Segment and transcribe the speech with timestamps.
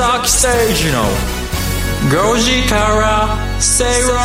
[0.00, 1.04] 吉崎誠二の
[2.32, 4.16] 5時から正論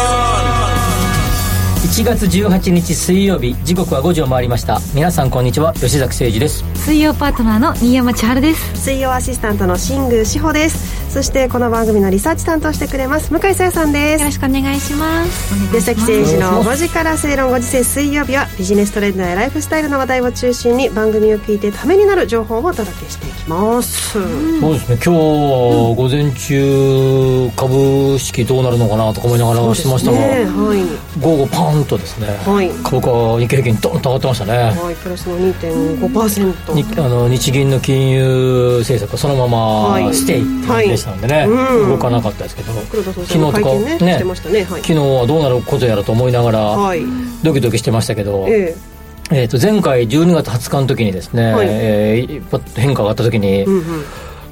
[1.83, 4.79] 1月18日水曜日時刻は5時を回りました。
[4.93, 6.63] 皆さんこんにちは吉崎誠二です。
[6.75, 8.83] 水曜パートナーの新山千春です。
[8.83, 14.19] 水曜アシスタントの新宮志保ですそしてこの番組のリサーチ担当してくれます向井沙耶さんです。
[14.19, 15.55] よろしくお願いします。
[15.69, 24.11] 吉崎誠二の5時から正論5時世水曜日はビジネストレンドやライフスタイルの話題を中心に番組を聞いてためになる情報をお届けしていきます。
[24.11, 24.99] そうですね。
[25.01, 25.09] 今日
[25.95, 30.43] 午前中株式どうなるのかなとか思いながらしてましたが、ね。
[30.43, 32.69] はい、午後パンとですね、はい。
[32.83, 39.55] 株価日経平均ドンと上がってましたね、はい、プラスの2.5%にあの日銀の金融政策がそのまま
[39.91, 40.13] はい。
[40.13, 41.89] ステイって感じでしたんでね、はいうん。
[41.89, 44.63] 動かなかったですけど黒田総昨日とかねねね。
[44.63, 44.81] はい。
[44.81, 47.01] 昨日はどうなることやらと思いながら、はい。
[47.43, 48.75] ドキドキしてましたけど、え
[49.31, 49.43] え。
[49.45, 51.67] ー、と前回12月20日の時にですね、はい。
[51.69, 54.05] えー変化があった時に、えうんうん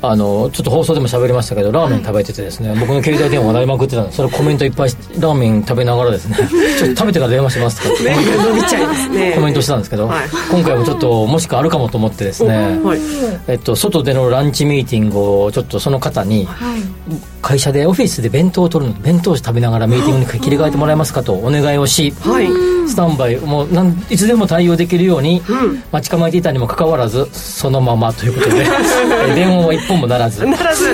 [0.05, 6.35] あのちょっと放送でも喋りましたけどラーメン食べててですね、僕の携帯電話が鳴りまくってたんでそれコメントいっぱいしラーメン食べながらですね
[6.77, 8.15] ちょっと食べてから電話しますとかね。
[8.15, 9.31] 伸びちゃいますね。
[9.35, 10.29] コメントしてたんですけど、はい。
[10.51, 12.99] 今回もちょっともしくはあるかもと思ってですね、はい。
[13.47, 16.47] えっと、外でのランチミーティングをちょっとその方に
[17.41, 22.73] 会社でオフィスで弁当を取るので弁当を食べながらミーティングに切り替えてもらえますかとお願いをし、はい。
[22.87, 25.41] スタンバイもうなんいつでも対応できるように
[25.91, 28.65] 待ち構えていたにもかかわらずそのままということで
[29.29, 30.45] え電話は一本もならず。
[30.45, 30.85] ならず、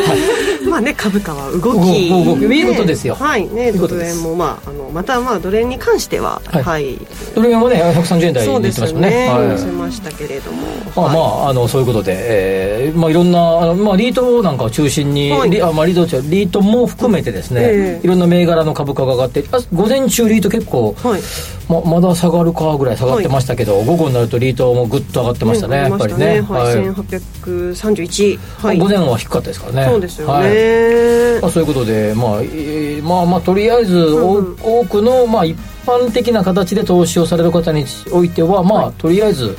[0.69, 2.09] まあね株価は動動き。
[2.09, 2.47] く動く。
[2.47, 2.57] ね。
[2.57, 3.15] いいことですよ。
[3.15, 3.47] はい。
[3.47, 6.63] ねドル円もまああのまたまあドル円に関してははい。
[6.63, 6.97] はい。
[7.35, 9.29] ドル円もね130円台そうですよに行ってましたねね。
[9.29, 9.79] はい。
[9.79, 10.67] ましたけれども。
[10.95, 15.49] まあまあ、あのそういうことで、えーまあ、いろんな、あのまあ、リートなんかを中心に、はい。
[15.49, 18.05] リあまあ、リートリートも含めてですね、ええ。
[18.05, 21.21] いろんな銘柄の株価が上がってあ午前中リート結構、はい
[21.69, 26.75] ままだ下がるかぐらい下がってましたけど、午後になるとリートもぐっと上がってましたね、やっぱりね、はい。
[26.77, 26.91] はい。
[26.91, 28.79] 1831はい。
[28.79, 29.85] 午前は低かったですからね。
[29.91, 30.49] そうですよはい。
[30.51, 39.55] ねまあ、そういうことで、まあえーまあまあ、とりあえず、お多くの、まあ、一般的な形で投資をされる方においては、まあ、とりあえず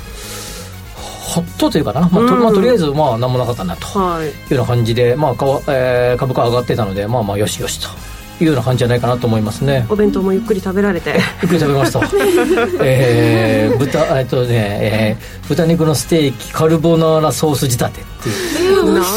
[0.97, 2.43] ほっとというかな、まあとうん。
[2.43, 4.27] まあ、とりあえずまあ何もなかったなとはい。
[4.27, 7.89] いうような感じで、まあかわえー株価上がってたのでまあまあよしよしと
[8.45, 9.87] いうような感じじゃないかなと思いますね。
[9.89, 11.19] お弁当もゆっくり食べられて。
[11.43, 12.01] ゆっくり食べました
[12.83, 18.95] えー、豚えっとね、えー豚肉のステーキカルボナーラソース仕立てっていう。
[18.95, 19.09] なか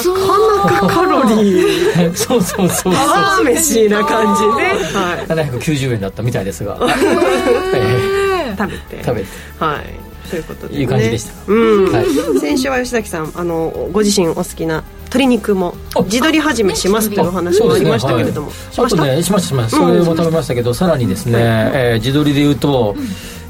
[0.73, 2.15] なかカロリー。
[2.15, 2.93] そうそうそうそう。
[2.93, 5.27] パワー飯な感じねはい。
[5.27, 6.75] 790円だったみたいですが、
[7.75, 9.03] え食べて。
[9.03, 9.27] ー食べて。
[9.59, 11.33] はいということで、ね、いい感じでした。
[11.47, 12.05] うん、はい。
[12.39, 18.83] 先週は吉崎さんあのご自身お好きな鶏肉もあ自撮り始めしますというお話もありましたけれども、しました？
[18.83, 19.77] あとねしましたしました。
[19.77, 22.95] それも食べましたけど、さらにですね、えー自撮りで言うと、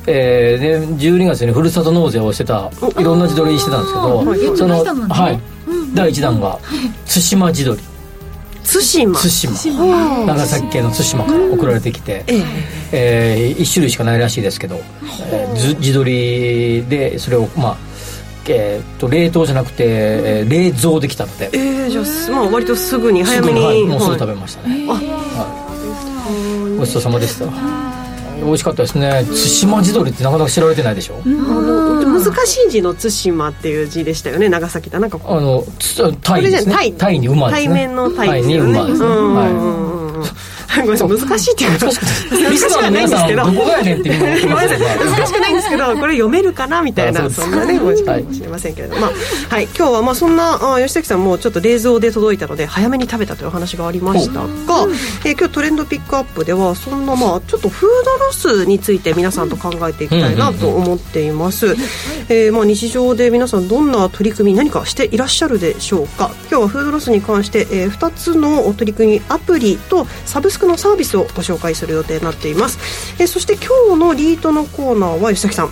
[0.08, 2.70] えーで12月にふるさと納税をしてた
[3.00, 4.58] いろんな自撮りしてたんですけど、はい。
[4.58, 5.40] そのはい、
[5.94, 6.60] 第1弾が
[7.06, 7.82] 対馬自撮り
[8.64, 9.20] 対馬。
[9.20, 10.26] 対馬。
[10.26, 12.44] 長崎県の対馬から送られてきて、え
[12.92, 13.56] え。
[13.58, 14.82] 1種類しかないらしいですけど、
[15.32, 17.78] えーず自撮りでそれをまあ
[18.48, 21.50] えーっと冷凍じゃなくて、えー冷蔵できたので。
[21.54, 24.20] ええー、じゃあす、まあ、割とすぐに早すぐめに、にはいもうすぐはい。
[24.20, 25.00] 食べましたね、は
[26.76, 26.78] い。
[26.78, 28.03] ごちそうさまでした
[28.42, 29.10] 美味しかったですね。
[29.10, 31.22] 対馬地鶏ってなかなか知られてないでしょ？
[31.24, 34.50] あの難しい字の対馬っていう字でしたよね。
[34.50, 35.38] 長崎ってなんかこう。
[35.38, 36.74] あのつタイですね。
[36.76, 37.68] タイタイに馬ですね。
[37.68, 38.80] 対面のタイですよね
[40.82, 41.86] ごめんなさい難しいっていうか
[42.50, 49.12] リスナーの皆さんどこがやねんってみんな思ってごめんなますけどさい難しくないんですけどこれ読めるかなみたいなあそんなね文字かもしれませんけれども、まあ
[49.50, 54.48] はい、今日はまあそんなあ吉崎さんもちょっと冷蔵で届いたので早めに食べたというお話がありましたが、
[55.26, 61.76] えー今日トレンドピックアップではそんなまあちょっとフードロスについて皆さんと考えていきたいなと思っています、
[62.30, 66.32] えーまあ日常で皆さんどんな取り組み何かしていらっしゃるでしょうか。
[66.50, 75.72] 今日はフードロスに関して、え2つの取り組みアプリとサブスクのサービスをご紹介する予定になっています、えそして今日のリートのコーナーは吉崎さん。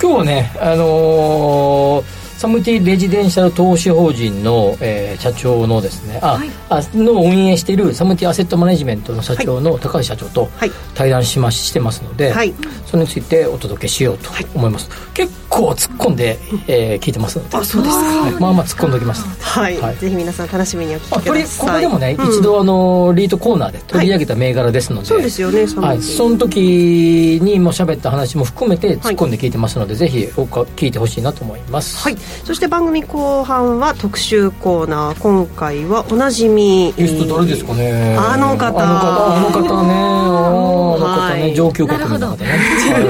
[0.00, 6.38] 今日はねあのーサムティレジデンシャル投資法人の、えー社長のですねあ、
[6.68, 10.70] あの運営しているサムティアセットマネジメントの社長の高橋社長とはい。
[10.94, 12.52] 対談しましてますので、はい。
[12.84, 17.56] それについてお届けしようと思います、結構突っ込んで、えー聞いてますので。
[17.56, 18.02] あそうですか。
[18.02, 18.32] はい。
[18.32, 19.96] まあまあ突っ込んどきましたはい、はい。
[19.96, 21.66] ぜひ皆さん楽しみにお聞きください。
[21.66, 22.28] ここでもね、うん。
[22.28, 25.88] 一度あのリートコーナーで取り上げた銘柄ですので、そうですよねサムティ。
[25.88, 31.96] はい、その時にも喋った話も含めて突っ込んで聞いてますので、ぜひおか聞いてほしいなと思います。
[32.02, 36.92] はい、そして番組後半は特集コーナー今回はおなじみ。
[36.96, 38.16] ゲスト誰ですかね。
[38.18, 38.66] あの方。
[38.66, 39.94] あの方あの方ね。
[39.94, 41.54] あの方ね、はい。
[41.54, 42.46] 上級国民の方ね。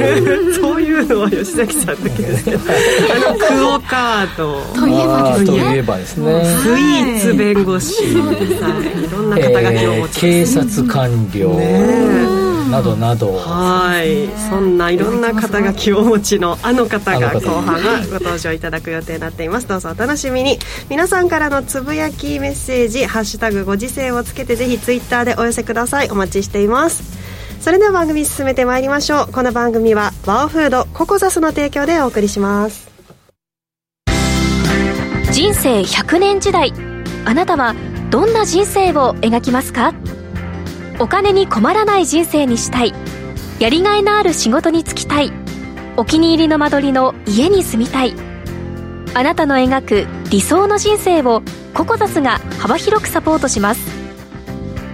[0.60, 4.60] そういうのは吉崎さんだけですけどあのクオカード。
[4.78, 5.74] といえばですね。
[5.74, 6.44] いえばですね。
[6.44, 11.48] スイーツ弁護士、はい、いろんな肩書きをおえー持ち警察官僚。
[11.50, 12.43] ね
[12.74, 13.32] などなど。
[13.34, 14.28] はい。
[14.50, 19.68] そんないろんな肩書きをお持ちのあの方が後半はご登場いただく予定になっています。
[19.68, 20.58] どうぞお楽しみに。
[20.90, 26.10] 皆さんからのつぶやきメッセージ「ハッシュタグご時世」をつけてぜひツイッターでお寄せください。
[26.10, 27.04] お待ちしています。
[27.60, 29.32] それでは番組進めてまいりましょう。
[29.32, 32.88] この番組はワオフードココザスの提供でお送りします。
[35.30, 36.72] 人生100年時代。
[37.24, 37.74] あなたは
[38.10, 39.94] どんな人生を描きますか？
[40.98, 42.94] お金に困らない人生にしたい。
[43.58, 45.32] やりがいのある仕事に就きたい。
[45.96, 48.14] お気に入りの間取りの家に住みたい。
[49.14, 51.42] あなたの描く理想の人生を
[51.72, 53.90] ココザスが幅広くサポートします。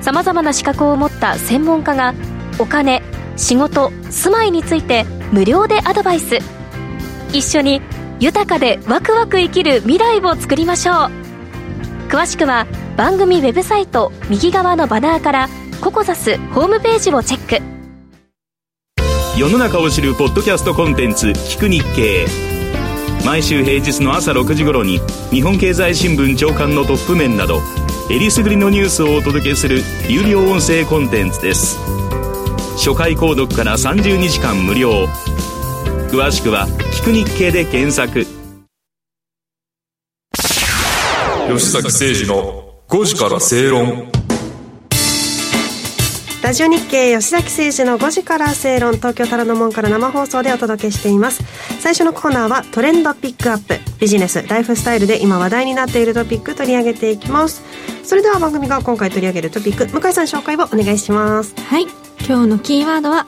[0.00, 2.14] さまざまな資格を持った専門家が
[2.58, 3.02] お金
[3.36, 6.38] 仕事住まいについて無料でアドバイス。
[7.32, 7.80] 一緒に
[8.18, 10.96] 豊かでワクワク生きる未来を作りましょう。
[12.08, 15.48] 詳しくは番組ウェブサイト右側のバナーから
[15.80, 19.38] ココザスホームページをチェック。
[19.38, 22.26] 世の中を知るポッドキャストコンテンツ「聞く日経」
[23.24, 25.00] 毎週平日の朝6時頃に
[25.30, 27.62] 日本経済新聞長官のトップ面など
[28.10, 31.78] えりすぐりのニュースをお届けする有料音声コンテンツです。
[32.76, 35.08] 初回購読から30日間無料。
[36.10, 38.26] 詳しくは「聞く日経」で検索。
[41.48, 44.19] 吉崎誠二の5時から正論
[46.50, 51.44] ラジオ日経吉崎誠治の5時から正論東京タラノ門から生放送でお届けしています。
[51.78, 53.78] 最初のコーナーはトレンドピックアップ。
[54.00, 57.62] ビジネスライフスタイルで今話題になっているトピック取り上げていきます。
[58.02, 61.54] それでは番組が今回取り上げるトピック向井さん紹介をお願いします。
[61.54, 61.86] はい。
[62.26, 63.26] 今日のキーワードは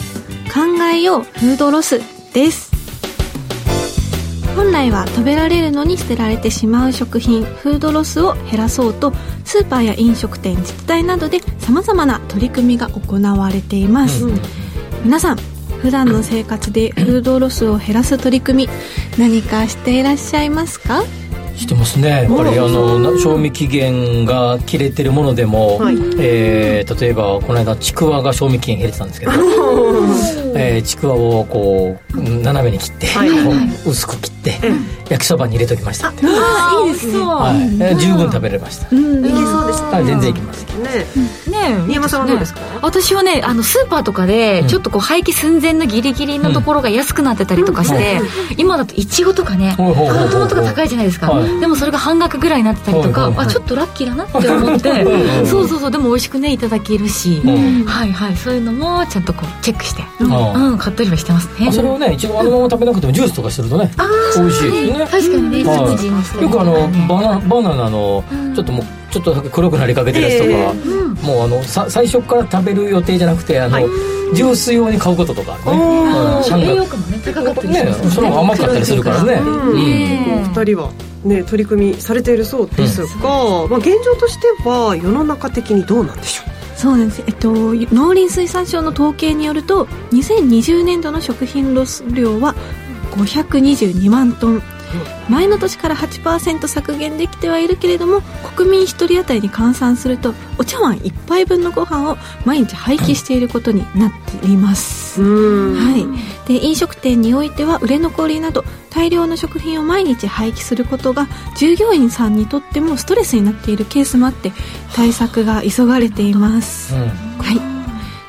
[0.53, 2.01] 考えようフードロス
[2.35, 2.72] です。
[4.55, 9.13] 本来は食べられるのに捨てられてしまう食品フードロスを減らそうと
[9.45, 14.27] スーパーや飲食店自治体などでさまざまな取り組みが行われています、
[15.05, 15.37] 皆さん
[15.81, 18.73] 普段の生活でフードロスを減らす取り組み
[19.19, 21.03] 何かしていらっしゃいますか？
[21.57, 22.09] してますね。
[22.09, 25.97] やっぱりあのな賞味期限が切れてるものでも、はい。
[26.19, 29.33] えー例えばこの間ちくわが賞味期限切れてたんですけど、
[30.57, 33.29] えーちくわをこううん斜めに切って、はい。
[33.89, 34.61] 薄く切って、
[35.13, 36.09] 焼きそばに入れときました。
[36.09, 37.19] って、あいいですね。
[37.19, 37.57] はい。
[37.81, 40.05] えー十分食べれました、いけそうですはい。
[40.07, 40.65] 全然いきます。
[40.65, 41.07] ね。
[41.51, 42.61] ね新山さんはどうですか？
[42.83, 48.21] 私はねあのスーパーとかでちょっとこう廃棄寸前のギリギリのところが安くなってたりとかして、
[48.57, 49.83] 今だといちごとかねト
[50.39, 51.61] マトが高いじゃないですか、はい。
[51.61, 53.47] でもそれが半額ぐらいになってたりとか、はいはいはい。
[53.47, 55.47] あちょっとラッキーだなって思って うん。
[55.47, 57.85] そうそうそうでも美味しくねいただけるし、ん。
[57.85, 61.67] はいはいそういうのもちゃんとこうチェックして、ううんん買ったりはしてますね。
[61.69, 63.91] あそれをね一応あのまま食べなくてもジュースとかするとね
[64.37, 64.73] 美味しい。
[64.73, 65.77] ですね確かにねは
[66.39, 66.43] い。
[66.43, 73.81] よくあのバナバナナのちょっともうちょっとだけ黒くなりかけてるやつとか、もうあのさ最初から食べる予定じゃなくてあの、
[74.35, 75.71] ジュース用に買うこととかね、う
[76.57, 76.63] ん。
[76.63, 78.11] 栄養価もね高かったりしねますよね。
[78.11, 79.77] その甘かったりするからね、うん。
[79.77, 80.91] ねお二人は
[81.25, 86.53] ね取り組みされているそうですが、まあ、現状としては世の中的にどうなんでしょう？
[86.75, 92.57] そうなんです、えっと、農林水産省の統計によると2020年度の食品ロス量は
[93.13, 94.63] 522万トン。
[95.31, 98.21] 前の年から8%削減できてはいるけれども
[98.55, 105.75] 国民1人当たりに換算するとお茶碗1杯分のご飯を毎日廃棄していることになっています、うん。
[105.77, 106.07] はい、
[106.47, 111.27] で飲食店においては売れ残りなど大量の食品を毎日廃棄することが
[111.57, 114.53] 従業員さんにとってもストレスになっているケースもあって
[114.95, 117.01] 対策が急がれています、うん。
[117.01, 117.07] は
[117.51, 117.82] い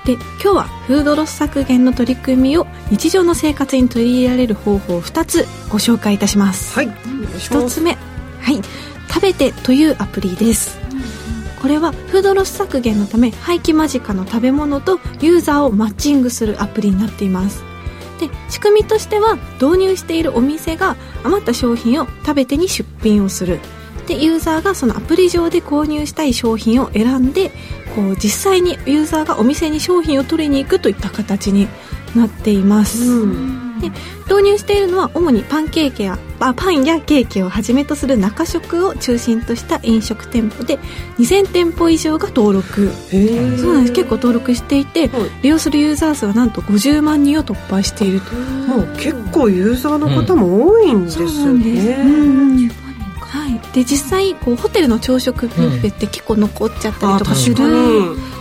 [0.05, 6.75] で今日はフードロス削減の取り組みを日常の生活に取り入れられる方法を2つご紹介いたします。
[6.75, 6.87] はい。
[6.87, 8.61] お願いします1つ目はい。
[9.07, 10.77] 食べてというアプリです。
[11.61, 17.63] これはフードロス削減のため廃棄間近の食べ物とユーザーをマッチングするアプリになっています。
[18.19, 23.61] で仕組みとしては導入しているお店が余った商品を食べてに出品をする。
[24.07, 27.51] でユーザーがそのアプリ上で購入したい商品を選んで
[27.95, 31.67] こう実際にユーザーがお店に商品を取りに行くといった形に
[32.15, 33.25] なっています、
[33.81, 33.89] で
[34.29, 40.77] 導入しているのは主にパンケーキやあパンやケーキをはじめとする中食を中心とした飲食店舗で
[41.17, 42.91] 2000店舗以上が登録。
[42.91, 43.93] そうなんです。
[43.93, 45.29] 結構登録していて、はい。
[45.41, 48.33] 利用するユーザー数はなんと50万人を突破していると。
[48.33, 52.82] もう結構ユーザーの方も多いんですよね、うんうん
[53.33, 57.55] はい、で実際こうホテルの朝食ビュッフェって結構残っちゃったりとかする、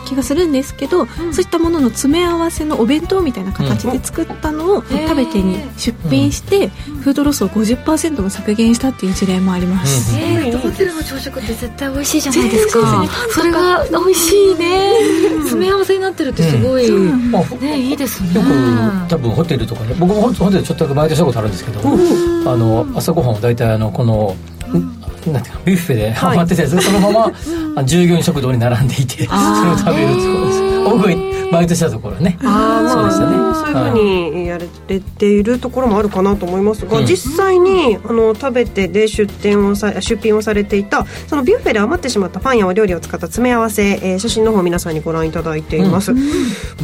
[0.07, 12.81] 気がするんですけど、そういったものの詰め合わせのお弁当みたいな形で作ったのを食べてに出品して、フードロスを50%も削減したっていう事例もあります、えー、ホテルの朝食って絶対美味しいじゃないですか。
[12.81, 13.33] ですね。
[13.33, 14.93] それが美味しいね。
[15.39, 18.35] 詰め合わせになってるってすごい、まあねいいですね。
[18.35, 19.95] よく多分ホテルとかね。
[19.99, 27.33] 僕もホテルちょっとだけバイトしたことあるんですけど、あの朝ごはんを大体あのこのんなんていうかビュッフェでハマってて、そのまま
[27.76, 32.39] あ従業員食堂に並んでいてそれを食べるってことです僕がバイトしたところはね。
[32.43, 33.37] あそうでしたね。
[33.55, 34.67] そういうふうにやれ
[35.01, 37.07] ているところもあるかなと思いますが、うん。
[37.07, 46.12] 実際にあの食べてで出店をさ出品をされていたそのビュッフェで余ってしまったパンやお料理を使った詰め合わせ、えー写真の方皆さんにご覧いただいています、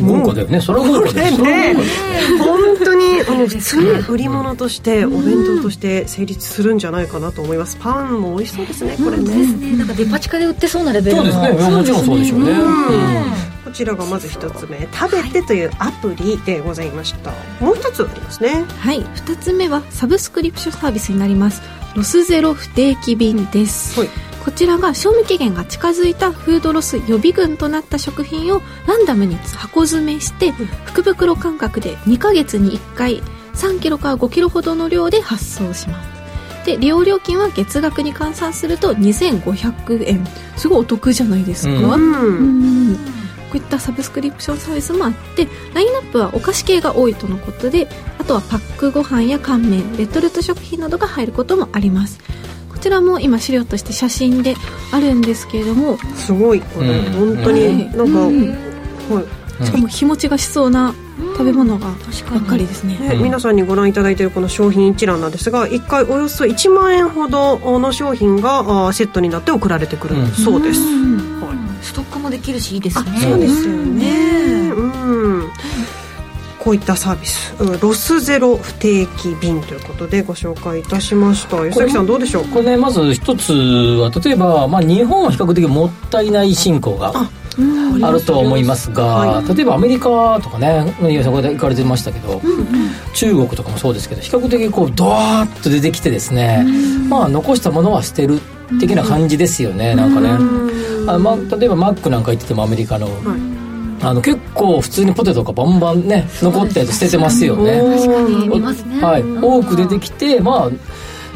[0.01, 0.61] 豪華だよね。
[0.61, 1.37] それは豪華だよ。
[1.37, 1.81] これね
[2.39, 7.77] 本当にあの普通にね売り物としてお弁当として成立するんじゃないかなと思います。
[7.81, 9.77] パンも美味しそうですねこれね、ですね。
[9.77, 11.33] なんかデパ地下で売ってそうなレベルの。
[11.33, 11.77] そうですね。
[11.77, 12.53] もちろんそうでしょうね
[13.69, 17.33] こちらがまず一つ目「食べて」というアプリでございました。
[17.61, 18.65] もう一つありますね。
[18.79, 19.03] はい。
[19.03, 21.61] 2つ目はサブスクリプションサービスになります。
[21.95, 24.09] ロスゼロ不定期便です、はい。
[24.43, 30.55] こちらが賞味期限が近づいたフードロス予備軍となった食品をランダムに箱詰めして
[30.87, 33.23] 福袋感覚で2ヶ月に1回
[33.53, 36.19] 3キロから5キロほどの量で発送します。
[36.65, 40.27] で利用料金は月額に換算すると2500円。
[40.57, 42.13] すごいお得じゃないですか、うん。
[42.13, 42.31] う
[42.95, 42.99] ん
[43.49, 47.89] こういったサブスクリプションサービスもあってラインナップはお菓子系が多いとのことで
[48.19, 52.19] あとはパックご飯や乾麺レトルト食品などが入ることもあります。
[52.69, 54.55] こちらも今資料として写真で
[54.93, 56.61] あるんですけれどもすごい。
[56.61, 58.49] これ、うん本当になんか、うん。
[59.11, 59.23] は
[59.61, 59.65] い。
[59.65, 60.95] しかも日持ちがしそうな
[61.33, 70.15] 食べ物がばっかりですね、ね皆さんにご覧いただいているこの商品一覧なんですが1回およそ1万円ほどの商品がセットになって送られてくる。
[70.29, 70.81] そうです、
[71.83, 73.19] ストックもできるしいいですね。
[73.21, 74.71] そうですよね。
[74.71, 75.51] うん。
[76.59, 77.55] こういったサービス。
[77.61, 81.57] うんロスゼロ不定期便ということでご紹介いたしました。
[81.65, 87.13] 吉崎さんどうでしょうこれねまず一つは例えば、まあ、日本は比較的もったいない進行が
[88.03, 92.41] あるとは思いますが、は例えばアメリカとかね宮さんこれで行かれてましたけど、
[93.15, 96.65] 中国とかもそうですけど比較的こうドワーッと出てきてですね、
[97.09, 98.41] まあ残したものは捨てる
[98.79, 100.39] 的な感じですよね、なんかね、
[101.15, 103.09] あまあ、例えばマックなんか行っててもアメリカの、
[104.01, 107.81] あの結構普通にポテトがバンバンね残ったやつ捨ててますよね。
[107.81, 109.01] 確かにね。
[109.03, 110.71] はい、多く出てきてまあ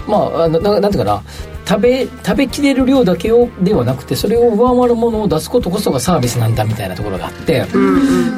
[0.09, 1.23] まあななんていうかな
[1.67, 7.65] 食べ食べきれる量だけをではなくてそれを上回るものを出すことこそがサービスなんだみたいなところがあって、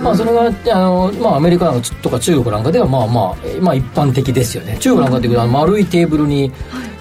[0.03, 4.77] まあ、それがあの、まあ、アメリカなんかとか中国なんかではまあまあ、えまあ、一般的ですよね。
[4.79, 6.53] 中国なんかっていうの丸いテーブルに、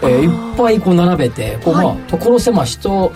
[0.01, 3.12] えーいっぱいこう並べてこう、まあ、所狭しと、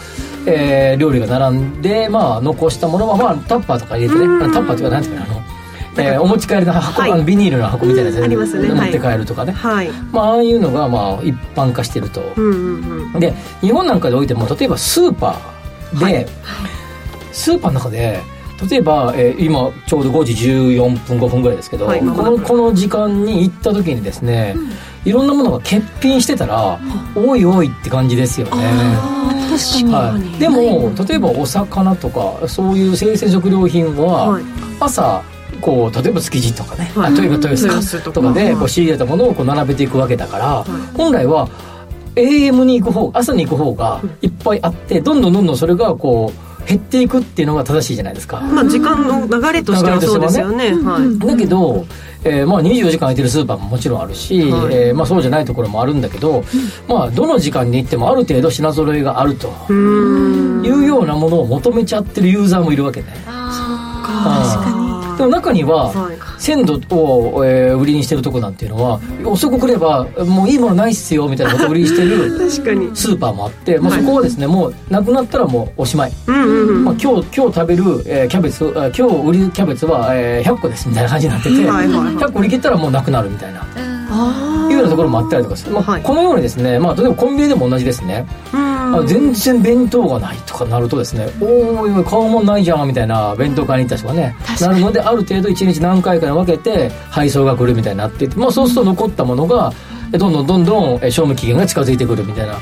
[0.46, 4.26] えー料理が並んで、まあ、残したものは、まあ、タッパーとか入れてね。
[4.54, 5.57] タッパーっていうかなんていうかなあの
[5.98, 7.12] えーお持ち帰りの箱、はい。
[7.12, 8.70] あのビニールの箱みたいなやつうんありますね。
[8.70, 9.90] 持って帰るとかね、はい。
[10.12, 13.20] まあ、ああいうのがまあ一般化してると、うんうんうん。
[13.20, 16.28] で日本なんかでおいても例えばスーパーで、
[17.32, 18.22] スーパーの中で
[18.70, 22.00] 例えば、えー今ちょうど5時14分5分ぐらいですけど、はい。
[22.00, 24.56] このこの時間に行った時にですね、
[25.06, 26.80] いろんなものが欠品してたら、
[27.16, 28.52] おいおいって感じですよね。
[29.50, 34.44] 確かに、はい、でも例えばお魚とかそういう生鮮食料品は、はい。
[34.80, 35.22] 朝
[35.62, 37.14] こう例えば築地とかね、はい。
[37.14, 38.34] あ例えば豊洲豊洲とかとか。
[38.34, 38.66] でこはい。
[38.66, 41.48] う仕入れたものをこう並べていくわけだから、本来は
[42.16, 48.42] AM に行く方朝に行く方がいっぱいあってどんどんどんどんそれがこう減っていくっていうのが正しいじゃないですか。
[48.42, 50.74] まあ時間の流れとしてはそうですよね。
[50.74, 51.18] はい。
[51.20, 51.86] だけど、
[52.24, 54.76] えーまあ、24時間空いてるスーパーももちろんあるし、はい。
[54.76, 56.44] えーまあ、そうじゃないところもあるんだけど、
[56.90, 60.66] まあ、どの時間に行ってもある程度品揃えがあるとうん。
[60.66, 63.08] いうようなものを求めちゃってるユーザーもいるわけね。
[63.26, 64.57] 確か。
[64.57, 64.57] に
[65.18, 72.90] でも中にははい鮮度を、えー売りにしてるとこなんていうのは遅く来ればもういいものないっすよみたいなことを 売りにしてる確かに。
[72.96, 76.86] スーパーもあって、まあ、そこはですねもうなくなったらもうおしまい、うんうんうん。
[76.86, 82.16] まあ、今日今日食べる、えーキャベツあ今日売りキャベツは、えー100個ですみたいな感じになってて、はいはいはい。
[82.16, 83.62] 100個売り切ったらもうなくなるみたいな。
[84.10, 86.04] あいうようなところもあったりとかする、まあはい。
[86.04, 98.08] このようにですね、まあ、例えばコンビニでも同じですね、あの全然弁当がないとかなるとですね「おおい買うもんないじゃん」みたいな弁当買いに行った人がねなるのである程度1日何回かに分けて配送が来るみたいにな。
[98.08, 99.72] っていて、まあ、そうすると残ったものが
[100.14, 102.60] えどんどんどんどんえ賞味期限が近づいてくるみたいな、ま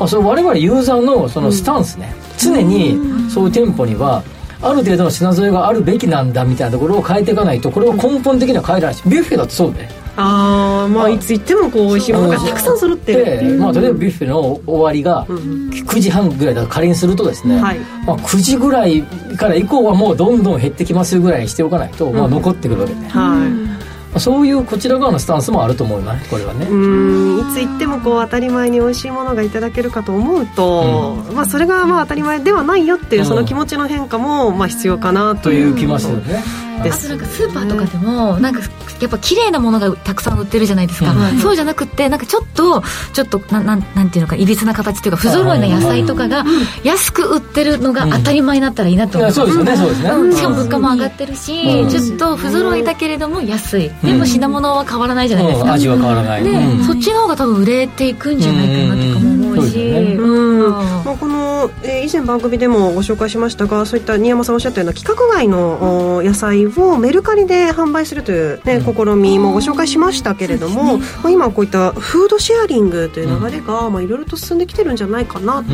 [0.00, 2.98] あ、それ我々ユーザーのそのスタンスね、常に
[3.30, 4.22] そういう店舗には
[4.60, 9.02] ある程度の品揃えがあるべきなんだみたいなところを変えていかないとこれは根本的には変えられない。
[9.02, 9.88] しビュッフェだってそうで、
[10.20, 13.58] ああまあいつ行ってもこう美味しいものがたくさん揃ってる。
[13.58, 17.78] まあ、例えばビュッフェの終わりが9時半ぐらいだと仮にするとですね、はい。
[18.04, 19.02] まあ、9時ぐらい
[19.36, 23.78] から以降はもうどんどん減ってきますよぐらいにしておかないと、まあ、残ってくるわけで、まはい。
[24.14, 27.40] あそういうこちら側のスタンスもあると思うなこれはね、うん。
[27.40, 36.42] いつ行ってもこう当たり前に美味しいものがいただけるかと思うと、まあ、それがまあ当たり前ではないよっていうその気持ちの変化もまあ必要かなとといいうう気ますよね、
[36.82, 38.60] であとなんかスーパーとかでもなんか
[39.00, 46.44] やっぱ綺麗なものがたくさん売ってるじゃないですか、うんそうじゃなくってなんかちょっとちょっとなんなんなんていうのかいびつな形っていうか不揃いな野菜とかが
[46.84, 51.88] 安く売ってるのが当たり前になったらいいなと思います、いやそうですよねそうですね、うんしかも物価も上がってるし、うん。
[51.88, 55.70] ちょっと不揃いだけれども安い、でも品物は変わらないじゃないですか、うん。
[55.72, 56.84] 味は変わらない、で、うん。
[56.84, 60.70] そっちの方が多分売れていくんじゃないかなとかも思うし、うんうんそううん。
[60.70, 75.72] まあ、この、えー以前番組でもご紹介しましたがそういった新山さんおっしゃったような規格外のお野菜をメルカリで販売するという、ね試みもご紹介しましたけれども、まあ、今こういったフードシェアリングという流れが、まあ、いろいろと進んできてるんじゃないかなと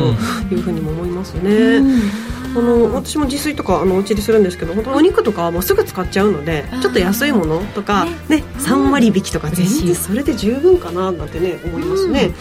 [0.53, 1.81] いうふうにも思いますね。
[2.55, 8.43] あの私も自炊とかあのお家でするんですけど本当お肉とかはもうすぐ使っちゃうのでちょっと安いものとか、ね。
[8.59, 12.31] 3割引きとか全然それで十分かななんてね思いますね、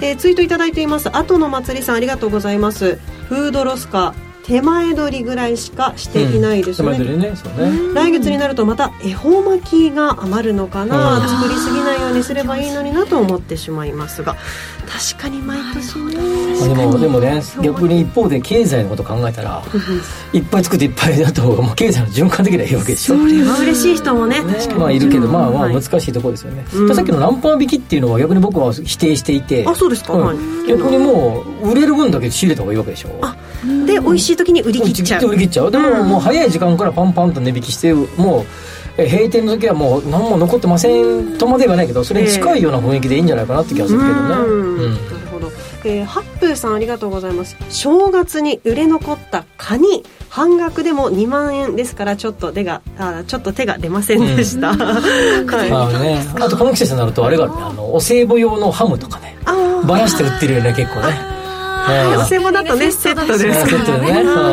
[0.00, 1.14] えーツイートいただいています。
[1.14, 2.96] 後の祭りさんありがとうございます。
[3.28, 4.14] フードロスか
[4.44, 14.36] 手前取りぐらいしかしていないですね、手前取りねそうね、来月になるとまた恵方巻きが余るのかな、うん作りすぎないようにすればいいのになと思ってしまいますが
[14.86, 16.16] 確かに毎年ね
[16.60, 19.62] まあでもでもね逆に一方で経済のこと考えたら
[20.32, 23.16] いっぱい作っていっぱいだった方がもう経済の循環的にはいいわけでしょ。
[23.16, 24.40] それは嬉しい人もね
[24.78, 25.74] まあいるけどまあまあはい。
[25.74, 26.94] 難しいところですよね、うん。
[26.94, 30.12] さっきのナンパ引きっていうのは逆に僕は否定していてあそうですか、
[30.68, 33.08] 逆にもう売れる分だけ仕入れた方がいいわけでしょ。
[33.86, 35.28] で美味しい時に売り切っちゃう。
[35.28, 35.70] 売り切っちゃう。
[35.70, 38.44] でも、もう早い時間からパンパンと値引きしてもうえ
[38.96, 44.94] 閉店の時はもう何も残ってませんとまではないけどそれに近いような雰囲気でいいんじゃないかなって気がするけどね、うんうん。
[44.94, 45.50] なるほど、
[45.84, 47.56] えー、ハップーさんありがとうございます。
[47.70, 50.04] 正月に売れ残ったカニ。
[50.28, 55.70] 半額でも2万円ですからちょっと手があちょっと手が出ませんでした、はい。
[55.70, 57.62] まあね、あとこの季節になるとあれがあるね。
[57.62, 59.36] あのお歳暮用のハムとかね。
[59.86, 61.06] ばらして売ってるよね結構ね。
[61.06, 61.33] はい
[61.84, 64.20] お歳暮だとねセットですセットでね。
[64.20, 64.44] うんそう。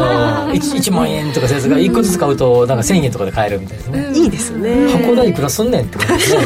[0.52, 4.88] 1, 1万円とかそういうやつが1個ずつ買うとなんか1000円とかで買えるみたいですね、いいですね。
[4.92, 6.44] 箱代いくらすんねんってことですね。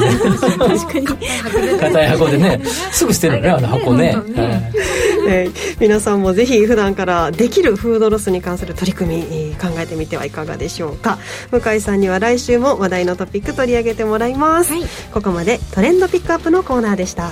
[0.58, 1.08] 確かに。
[1.80, 2.62] 硬い箱でね。
[2.92, 4.26] すぐ捨てるよねあの箱ね、はい。
[5.28, 11.18] えー皆さんもぜひ普段からできるフードロスに関する取り組み、えー考えてみてはいかがでしょうか。
[11.52, 14.74] 向井さんには来週も話題のトピック取り上げてもらいます、
[15.12, 17.32] ここまでトレンドピックアップのコーナーでした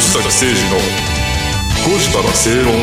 [0.00, 0.78] 吉坂誠二の
[1.84, 2.74] 5時から正論。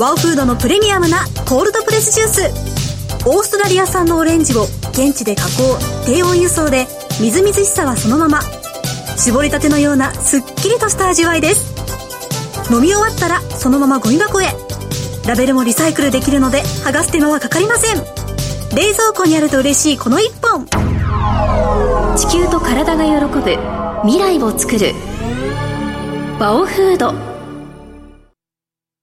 [0.00, 2.40] ワオフードのプレミアムなコールドプレスジュース。
[3.24, 6.88] オーストラリア産のオレンジを現地で加工低温輸送で
[7.20, 8.40] みずみずしさはそのまま。
[9.16, 11.72] 絞りたてのようなすっきりとした味わいです。
[12.74, 14.48] 飲み終わったらそのままゴミ箱へ。
[15.24, 18.02] ラベルもリサイクルできるので剥がす手間はかかりません。
[18.74, 20.66] 冷蔵庫にあると嬉しいこの一本。
[22.16, 23.56] 地球と体が喜ぶ
[24.02, 24.92] 未来を作る
[26.38, 27.14] バオフード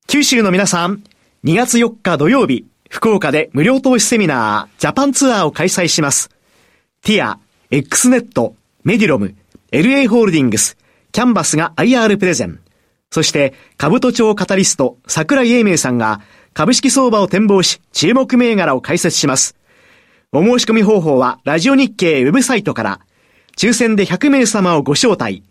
[0.08, 1.04] 九州の皆さん、
[1.44, 6.30] 2月4日土曜日、福岡で無料投資セミナー、ジャパンツアーを開催します。
[7.02, 7.40] ティア、
[7.72, 9.36] X ネット、メディロム、
[9.72, 10.78] LA ホールディングス、
[11.12, 12.60] キャンバスが IR プレゼン。
[13.10, 16.22] そして、株都庁カタリスト、桜井英明さんが、
[16.54, 19.56] 株式相場を展望し、注目銘柄を解説します。
[20.36, 23.00] お申し込み方法は、ラジオ日経ウェブサイトから、
[23.56, 25.44] 抽選で100名様をご招待。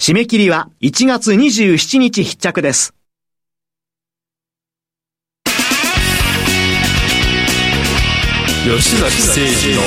[0.00, 2.94] 締め切りは1月27日必着です。
[8.64, 9.82] 吉崎誠二の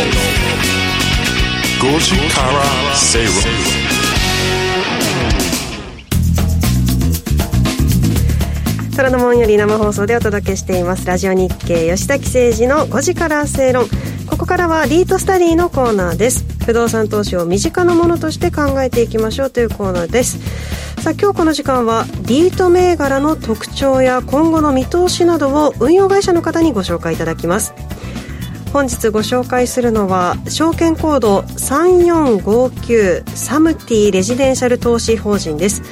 [1.96, 3.79] 5時から正論
[9.00, 11.06] 虎ノ門より生放送でお届けしています。
[11.06, 13.88] ラジオ日経吉崎誠二の5時から正論。
[14.28, 16.44] ここからはリートスタディのコーナーです。
[16.66, 20.40] 不動産投資を身近なものとして考えていきましょうというコーナーです。
[21.02, 27.74] さあ今日この時間はリート銘柄の特徴や今後の見通しなどを運用会社の方にご紹介いただきます。
[28.74, 35.84] 本日ご紹介するのは証券コード3459サムティレジデンシャル投資法人です。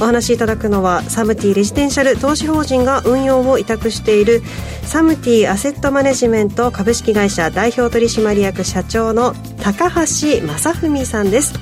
[0.00, 4.42] お話しいただくのはサムティレジデンシャル投資法人が運用を委託している
[4.82, 11.54] サムティアセットマネジメント株式会社代表取締役社長の高橋正文さんです。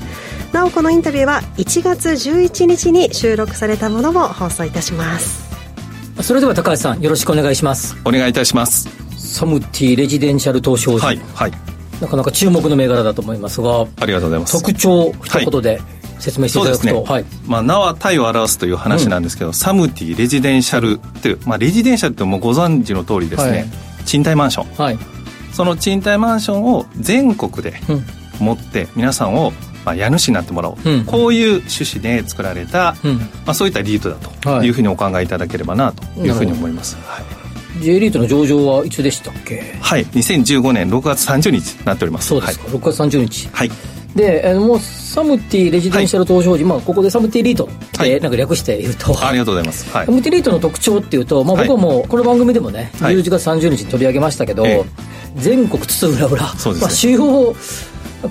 [0.52, 5.48] なおこのインタビューは1月11日に収録されたものを放送いたします。
[6.22, 7.96] それでは高橋さんよろしくお願いします。
[8.04, 8.88] お願いいたします。
[9.16, 11.06] サムティレジデンシャル投資法人。
[11.06, 11.52] はいはい。
[12.00, 14.52] なかなか注目の銘柄だと思いますがありがとうございます。
[14.52, 15.80] 特徴一言で
[16.18, 23.68] 説明していただくと、そうですね、まあ、名は体を表すという話なんですけど、うん、サムティレジデンシャルっていう、まあ、レジデンシャルってもうご存知の通りですね、はい、
[24.04, 24.98] 賃貸マンション、はい、
[25.52, 27.80] その賃貸マンションを全国で
[28.40, 29.52] 持って皆さんを
[29.84, 34.68] まあ、家主になってもらおう、うん、こういう趣旨で作られた、うん、まあ、そういったリートだとい。
[34.68, 37.22] うふうにお考えいただければなというふうに思います、は
[37.80, 39.76] い、J リートの上場はいつでしたっけ？
[39.80, 40.04] はい。
[40.06, 42.28] 2015年6月30日になっております。
[42.28, 43.48] そうですか、はい、6月30日。
[43.52, 43.70] はい
[44.14, 47.68] で、もうサムティレジデンシャル投資法人、はい、まあ、ここでサムティリートっ
[48.00, 54.64] てなんか略して言うと、はい、ありがとうございます、はい、サムティリートの特徴っていうと、まあ、僕はもうこの番組でもね、はい、11月30日に取り上げましたけど、
[55.36, 57.54] 全国津々浦々、まあ、主要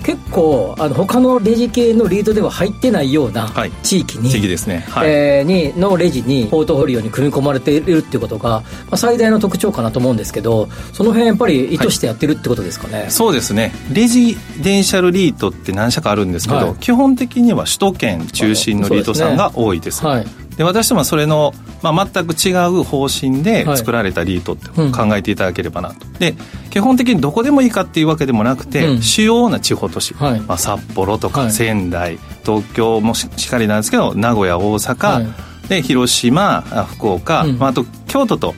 [0.03, 3.49] 結構あの他のレジ系のリードでは入ってないような
[3.83, 13.71] 地域に、はい、地域ですね、はい、えー、にのレジにポートフォリオに組み込まれているっていうことが、まあ、最大の特徴かなと思うんですけどその辺やっぱり意図してやってるってことですかね、はい、そうですね。
[13.93, 26.35] レジデンシャルリートって何社かあるんですけど、基本的には首都圏中心のリートさんが多いです、はいで私どもはそれの、まあ、全く違う方針で作られたリートって考えていただければなと、はいうん、で
[26.71, 35.31] 基本的にどこでもいいかっていうわけでもなくて、うん、主要な地方都市、はい、まあ、札幌とか仙台、東京もしっかりなんですけど名古屋大阪、
[35.69, 38.55] で広島福岡、まあ、あと京都と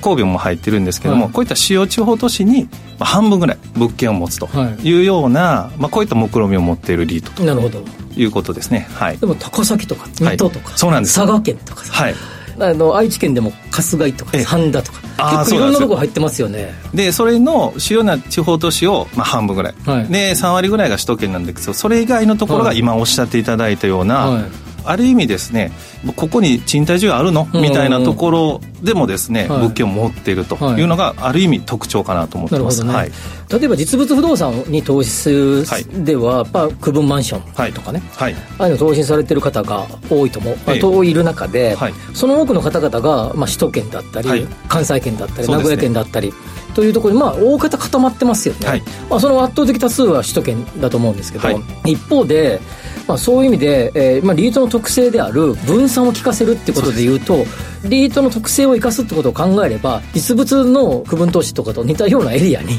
[0.00, 4.48] 神戸も入ってるんですけども、はい、こういった主要地方都市に半分ぐらい物件を持つと
[4.82, 7.44] いうような、まあ、こういった目論見を持っているリートと。
[7.44, 7.84] なるほど
[8.16, 11.14] いうことですね、はい、でも高崎とか水戸とか、はい、そうなんです。
[11.14, 12.14] 佐賀県とかはい。
[12.58, 15.00] あの愛知県でも春日井とか三田とか
[15.40, 16.74] 結構いろんなとこ入ってますよね。
[16.92, 25.72] でそれの主要な地方都市を、まあ、半分ぐらい、はい、で3割ぐらいが首都圏なんですけどそれ以外のところが今おっしゃっていただいたような、はいある意味ですね
[26.16, 27.48] ここに賃貸需要あるの？
[27.54, 30.82] みたいなところでもですね、物件を持っているとい。
[30.82, 32.92] うのがある意味特徴かなと思ってます、ね。
[32.92, 33.12] はい、
[33.48, 41.76] 例えば実物不動産に投資するでは、はい、区分マンションとかね、はい、ああいうの投資されてる方が多いと思う、ええ、いる中で、
[42.14, 46.32] その多くの方々が、まあ、首都圏だったり、関西圏だったり、名古屋県だったり
[46.74, 51.48] というところに、まあ、大方固まってますよね、まあ、その圧倒的多数は首都圏だと思うんですけど、
[51.84, 52.60] 一方で
[53.06, 57.44] まあ、そういう意味で、えーまあ、リートの特性である分散を効かせるってことでいうと
[57.84, 62.78] リートの特性を生かすってことを考えれば実物の区分投資とかと似たようなエリアに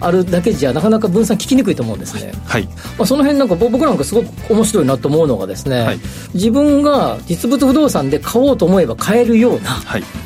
[0.00, 2.64] あるだけじゃなかなか分散効きにくいと思うんですね、はい。
[2.64, 5.98] まあ、その辺なんか僕なんかすごく面白いなと思うのがですね、はい、
[6.34, 9.76] 自分が実物不動産で買おうと思えば買えるような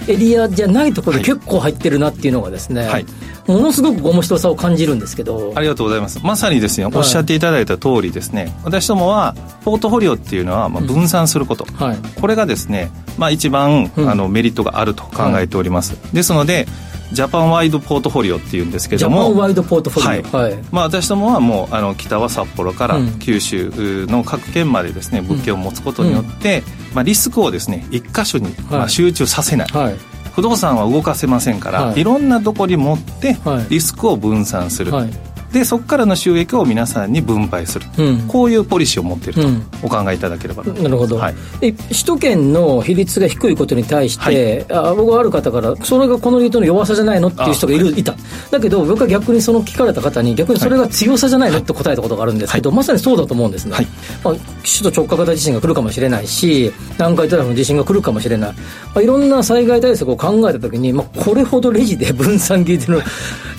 [0.08, 3.06] エリアじゃないところで結構入ってるなっていうのがですね、はい。
[3.46, 5.52] ものすごく面白さを感じるんですけど。
[5.56, 6.20] ありがとうございます。
[6.22, 16.66] まさにですねおっしゃっていただいた通りですね、はい、私どもはポートフォリオっていうのはまあ分散すること、うんはい、これがですね、まあ、一番、あのメリットがあると考えております、はい、ですので
[17.12, 23.70] ジャパンワイドポートフォリオっていうんですけどもジャパンワイドポートフォリオ、はい、はい、まあ、私どもはもうあの北は札幌から九州
[24.06, 29.96] の各県までですね物件を持つことによって、うん、まあ、リスクをですね一箇所にまあ集中させない、はい。
[30.34, 33.36] 不動産は動かせませんから、はい、いろんなとこに持って
[33.68, 35.10] リスクを分散する、はい、
[35.52, 39.48] でそこからの収益を皆さんに分配する、うん、こういうポリシーを持っていると
[39.82, 48.14] お考えいただければな、なるほど、はい、首都圏の比率が低いことに対して、はい、あ僕はある方からそれがこのリートの弱さじゃないのっていう人がいる、はい、いた。
[48.50, 52.60] だけど僕は逆にその聞かれた方に逆にそれが強さじゃないのって答えたことがあるんです。
[52.60, 53.76] けど、まさにそうだと思うんですね、
[54.22, 58.58] まあ、首都直下型地震が来るかもしれないし南海トラフの地震が来るかもしれない、ま
[58.96, 63.00] あ、いろんな災害対策を考えた時に、まあ、これほどレジで分散切りの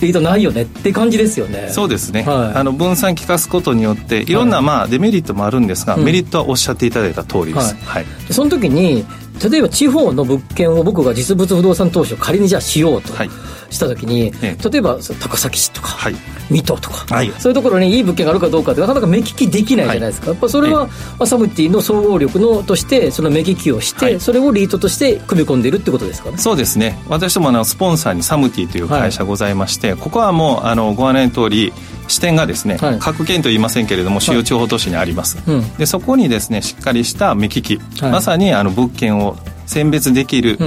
[0.00, 9.04] リートないよねって感じですよねそうですね、はい、あの分散効かすことによっていろんな、まあ、デメリットもあるんですが、メリットはおっしゃっていただいた通りです、はい、その時に
[9.50, 13.12] 例えば地方の物件を僕が実物不動産投資を仮にじゃあしようと
[13.70, 16.14] した時に、はい、例えば高崎市とか、はい、
[16.50, 26.38] 水戸とか、はい、そういうところにいい物件があるかどうかってなかなか目利きできないじゃないですか、やっぱそれは、まあ、サムティの総合力のとしてその目利きをして、それをリートとして組み込んでいるってことですかね。
[26.38, 26.98] そうですね。
[27.08, 31.72] 私どものスポンサーにサムティという会社ございまして、ここはもうあのご案内の通り
[32.08, 39.21] 支店がですね、はい、各県と言いませんけれども主要地方都市にあります、はいうん、でそこにですねしっかりした目利き、はい、まさにあの物件を
[39.66, 40.58] 選別できる、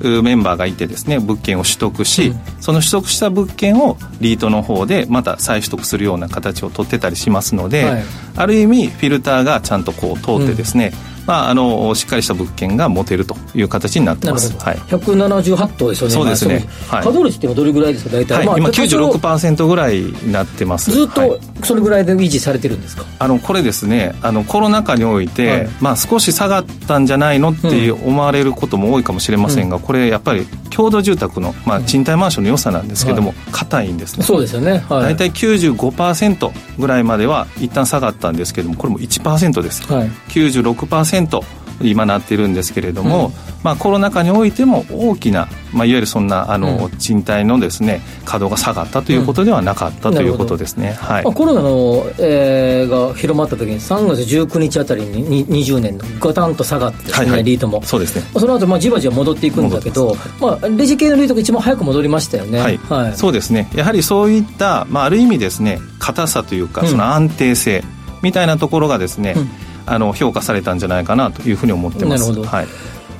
[0.00, 8.02] うん、メンバーがいてですね物件を取得し、うん、その取得した物件をリートの方でまた再取得するような形を取ってたりしますので、はい、
[8.36, 10.92] ある意味フィルターがちゃんとこう通ってですね、
[11.26, 16.54] まあ、あのしっかりした物件が持てるという形になってます、はい、178棟ですよねそうですね、
[16.88, 18.16] はい、稼働率ってどれぐらいですか？
[18.16, 18.46] 大体、はい。
[18.46, 20.90] まあ、今96%ぐらいになってます。
[20.90, 34.24] ずっとそれぐらいで維持されてるんですか、あのこれですねあのコロナ禍において、はい、まあ、少し下がったんじゃないのって思われることも多いかもしれませんが、うん、これやっぱり共同住宅の、まあ、賃貸マンションの良さなんですけども硬、いんですね。
[34.24, 43.32] そうですよね、はい、大体95%ぐらいまでは一旦下がったんですけどもこれも1%です、はい、96%今なっているんですけれども、うん、
[43.62, 57.82] まあ、コロナ禍においても大きな、まあ、いわゆるそんなあの、賃貸のですね稼働が下がったということではなかったということですね、はい、まあ、コロナの、えー、が広まった時に3月19日あたりに20年のガタンと下がってですね、はいはい、リートも。
[57.82, 58.22] そうですね。
[58.38, 63.68] その後まあじわじわ戻っていくんだけど、まあ、レジ系のリートが一番早く戻りましたよね、はい、はい、そうですね。
[63.74, 67.84] やはりそういった、まあ、ある意味ですね硬さというかその安定性
[68.22, 72.22] みたいなところがですね、うんあの評価されたんじゃないかなというふうに思ってます。
[72.22, 72.66] なるほど、はい。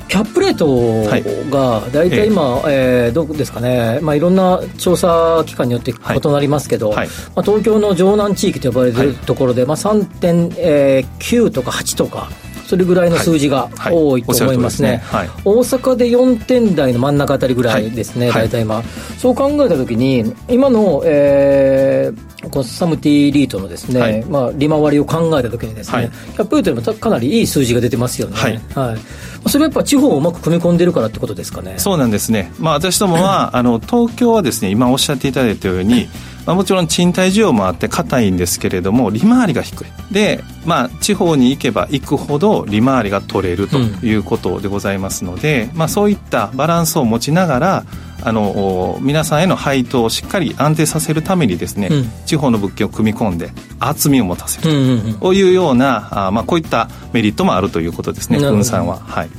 [0.08, 1.04] キャップレート
[1.50, 6.98] が大体今、はい、えー、どうですかね、まあ、いろんな調査機関によって異なりますけど、はい。
[6.98, 12.28] はい、まあ、東京の城南地域と呼ばれているところで、まあ、3.9とか8とか。
[12.72, 15.02] それぐらいの数字が多いと思いますね,、
[15.44, 18.82] 大阪で4点台の真ん中あたりぐらいですね、大体今、
[19.18, 28.36] そう考えたときに、今の、えー、このサムティリートのですね、はい、まあ、利回りを考えたときにですね、はい、100プートもかなりいい数字が出てますよね。
[28.38, 29.50] はい、はい。
[29.50, 31.74] それはやっぱ地方をうまく組み込んでるからってことですかね。
[31.76, 32.50] そうなんですね。
[32.58, 36.08] まあ私どもはあの東京はですね今おっしゃっていただいたように
[36.46, 39.86] まあ、もちろん賃貸需要もあって硬いんですけれども利回りが低い。
[40.10, 47.84] で、まあ、地方に行けば行くほど利回りが取れるということでございますので、うん、まあ、そういったバランスを持ちながら
[48.24, 53.50] あの皆さんへの配当をしっかり安定させるためにですね、うん、地方の物件を組み込んで
[53.80, 58.98] 厚みを持たせるというような、あまあ、こういったメリットもあるということですね分散は。
[58.98, 59.30] はい。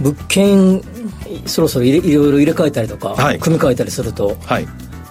[0.00, 0.82] 物件
[1.46, 4.66] そろそろいろいろ入れ替えたりとか、はい、組み替えたりすると、はい、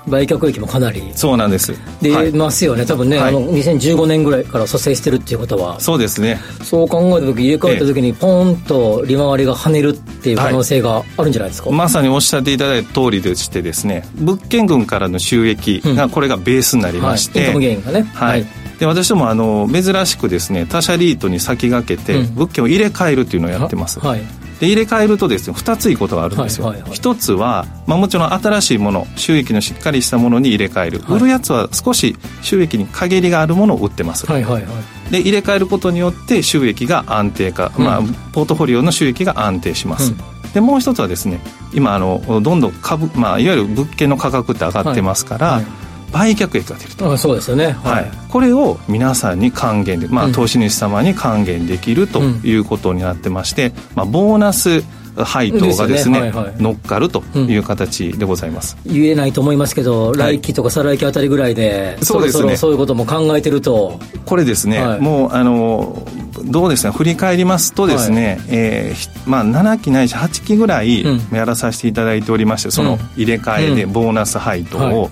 [0.07, 1.73] 売却益もかなりそうなんです。
[2.01, 5.79] 出ますよね、はい、多分ね、はい、あの2015年ぐらいから蘇生してるっていうことは。
[5.79, 6.39] そうですね。
[6.63, 14.07] そう考えた時入れ替えた時にポンと利回りが跳ねるっていう可能性があるんじゃないですか、はい、まさにおっしゃっていただいた通りでしてですね。
[14.15, 18.01] 物件群からの収益がこれがベースになりまして、うん、インカムゲインがね。
[18.13, 18.45] はい、
[18.79, 24.21] で私どもあの珍しくですね他社リートに先駆けて物件を入れ替えるっていうのをやってます、はい
[24.61, 34.69] で入れ替えるとですね2ついいことがあるんですよ、はいはいはい、1つは、まあ、もちろん新しいもの収益のしっかりしたものに入れ替える、はい、売るやつは少し収益に陰りがあるものを売ってます、はいはいは
[35.09, 38.01] い、で入れ替えることによって収益が安定化、うん、まあ、
[38.33, 41.39] ポートフォリオの収益が安定します、うん、でもう一つはですね
[41.73, 45.63] 今あのどんどん株、まあ、いわゆる物件の価格って上がってますから、はい。
[45.63, 47.11] はい売却益が出ると。
[47.11, 54.83] あそうですよね、はい、はい、これを皆さんに還元で、まあ、投資主様に還元できるということになってまして、まあ、ボーナス
[55.15, 56.31] 配当がですね、ね。
[56.31, 66.07] はいはい、乗っかるという形でございます、うん、言えないと思いますけど、来期とか再来期あたりぐらいで、そうですね、そういうことも考えてると、これですね、はい、もうあの
[66.45, 75.09] どうですね、振り返りますとですね、はい、えー、まあ、7期ないし8期ぐらいやらさせていただいておりまして、その入れ替えでボーナス配当を、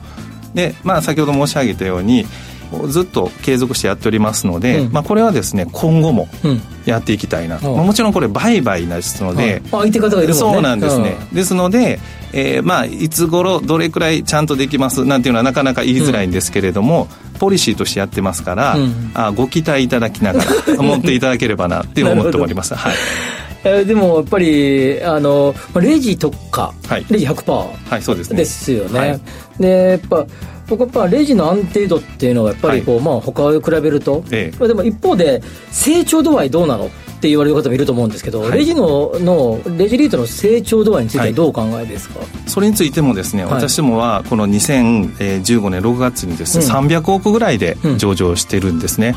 [0.53, 2.25] で、まあ、先ほど申し上げたように
[2.88, 6.27] ずっと継続してやっておりますので、うん、まあ、これはですね今後も
[6.85, 7.57] やっていきたいな。
[7.59, 10.53] と、うん、まあ、もちろんこれ売買ですので、相手方がいるもんね。
[10.53, 11.99] そうなんですね、ですので、
[12.31, 17.07] えー、まあいつ頃どれくらいちゃんとできますなんていうのはなかなか言いづらいんですけれども、
[17.39, 18.75] ポリシーとしてやってますから、
[19.15, 22.75] あご期待いただきながら 持っていただければなって思っております。
[22.75, 22.93] はい。
[23.63, 27.51] えー、でもやっぱりあのレジ特化、はい、レジ100%、
[27.89, 28.38] はい、そうですね。
[28.38, 29.21] ですよね、はい、
[29.60, 30.26] でやっぱ
[30.69, 35.41] 僕やっぱレジの安定度っていうのがやっぱりこう、はい、まあ他を比べると、ええ、でも一方で
[35.72, 49.13] 成長度合いどうなのって言われる方もいると思うんですけど、はい、レジののレジリートの成長度合いについてはどうお考えですか、はい、それについてもですね、はい、私どもはこの2015年6月にですね、うん、300億ぐらいで上場してるんですね、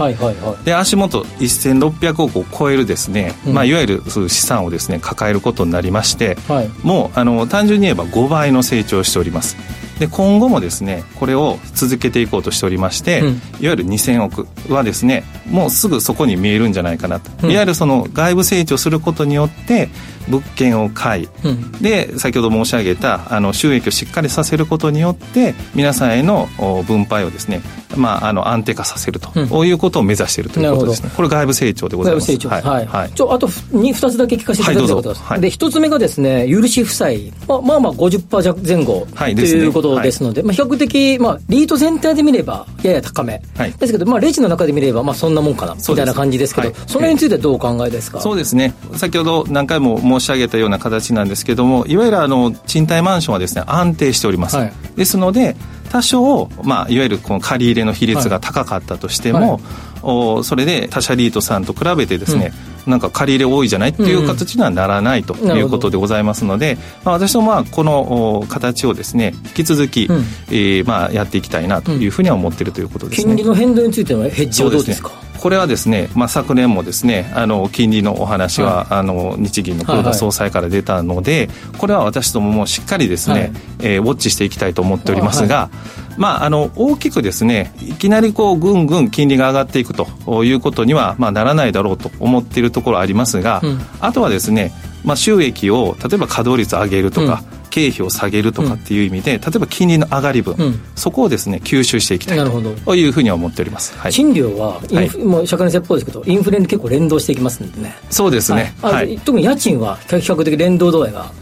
[0.64, 9.56] で足元1600億を超えるですね、うん、まあ、いわゆる資産をですね抱えることになりまして、はい、もうあの単純に言えば5倍の成長しております
[9.98, 19.88] で今後もですねこれを続けていこうとしておりまして、うん、いわゆる2000億はですねもうすぐそこに見えるんじゃないかなと、うん、いわゆるその外部成長することによって
[20.28, 26.48] 物件を買い、うん、で先ほど申し上げたあの収益をしっかりさせることによって皆さんへの
[26.86, 27.60] 分配をですね、
[27.96, 31.10] まあ、あの安定化させると、うん、いうことを目指しているということですね。
[31.16, 32.26] これ外部成長でございます。
[32.26, 32.48] 外部成長。
[32.48, 32.86] はい、はい。
[32.86, 48.74] はい、ちょあと 2, 2つだけ聞かせていただきたいことです、はい、で1つ目がですね許し負債、まあ、まあまあ50%前後、はい、ということことですので、はい、まあ、比較的、まあ、リート全体で見ればやや高め、はい、ですけど、まあ、レジの中で見れば、まあ、そんなもんかなみたいな感じですけど、はい、その辺についてはどうお考えですか、そうですね。
[48.96, 54.56] 先ほど何回も申し上げたような形なんですけどもいわゆるあの賃貸マンションはですね安定しております、
[54.96, 55.56] ですので
[55.90, 59.60] 多少、まあ、いわゆるこの借り入れの比率が高かったとしても、
[60.02, 62.52] おそれで他社リートさんと比べてですね、
[62.86, 70.16] うん、なんか借り入れ多いじゃないっていう形にはならないということでございますので、まあ、私どもはこの形をですね引き続き、うん、
[70.48, 75.10] えー、まあ、やっていきたいなというふうには思っているということですね、金利の変動についてはヘッジはどうですか？
[75.38, 85.68] これはですね、まあ、昨年もですねあの金利のお話は、はい、あの日銀の黒田総裁から出たので、はいはい、これは私どももしっかりですね、はい、えー、ウォッチしていきたいと思っておりますが、
[86.16, 94.72] まあ、あの大きくですねいきなりこうぐんぐん金利が上がっていくということには、まあ、ならないだろうと思っているところありますが、うん、あとはですね、
[95.04, 97.62] まあ、収益を例えば稼働率上げるとか、うん。
[97.72, 107.96] 経費を下げるとかっていう意味で、うん、例えば金利の上がり分、うん、そこをですね吸収していきたいというふうには思っております、はい、賃料ははい、もう社会の説法ですけどインフレに結構連動していきますんでね。
[108.10, 111.32] そうですね、はい、はい、特に家賃は比較的連動度合いが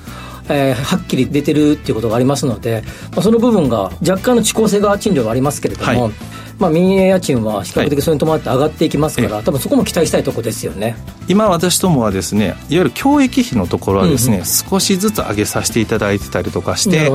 [0.51, 2.83] えー、はっきり出てるっていうことがありますので、
[3.13, 6.13] まあ、その部分が若干の遅効性が賃料がありますけれども、はい、
[6.59, 10.97] まあ、民営家賃は比較的それに伴って上がっていきますから、はい、多分そこも期待したいところですよね。
[11.29, 14.41] 今私どもはですねいわゆる教育費のところはですね、うん。
[14.41, 17.11] うん、少しずつ上げさせていただいてたりとかして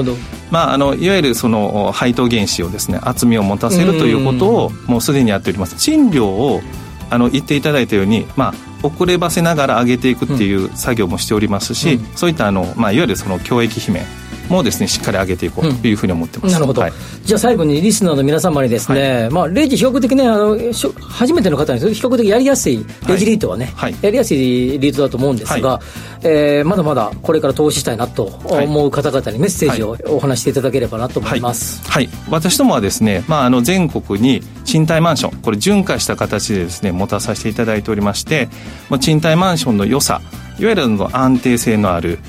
[0.52, 5.76] まあ、あのいわゆるその配当原資をですね厚みを持たせるということをもうすでにやっております。
[5.76, 6.62] 賃料を
[7.10, 8.54] あの言っていただいたように、まあ、
[8.86, 14.06] 遅ればせながら上げていくっていう作業もしておりますし、うん、そういったあの、まあ、いわゆるその教育費面
[14.49, 20.58] もですねしっかり上げていこうというふうに思ってます、うん、なるほど、はい、じゃあ最後にリスナーの皆様にですね、はい、まあ、レジ比較的ねあの
[20.99, 25.81] 初めての方に比較的やりやすいレジリートはね、はい、やりやすいリートだと思うんですが、は
[26.23, 38.49] い、えー、まだまだこれから投資したいなと思う方々にメッセージをお話していただければなと思います、はい、私どもはですね、まあ、あの全国に賃貸マンションこれ巡回した形でですね持たさせていただいておりまして、
[38.89, 40.21] まあ、賃貸マンションの良さ
[40.58, 42.19] いわゆるの安定性のある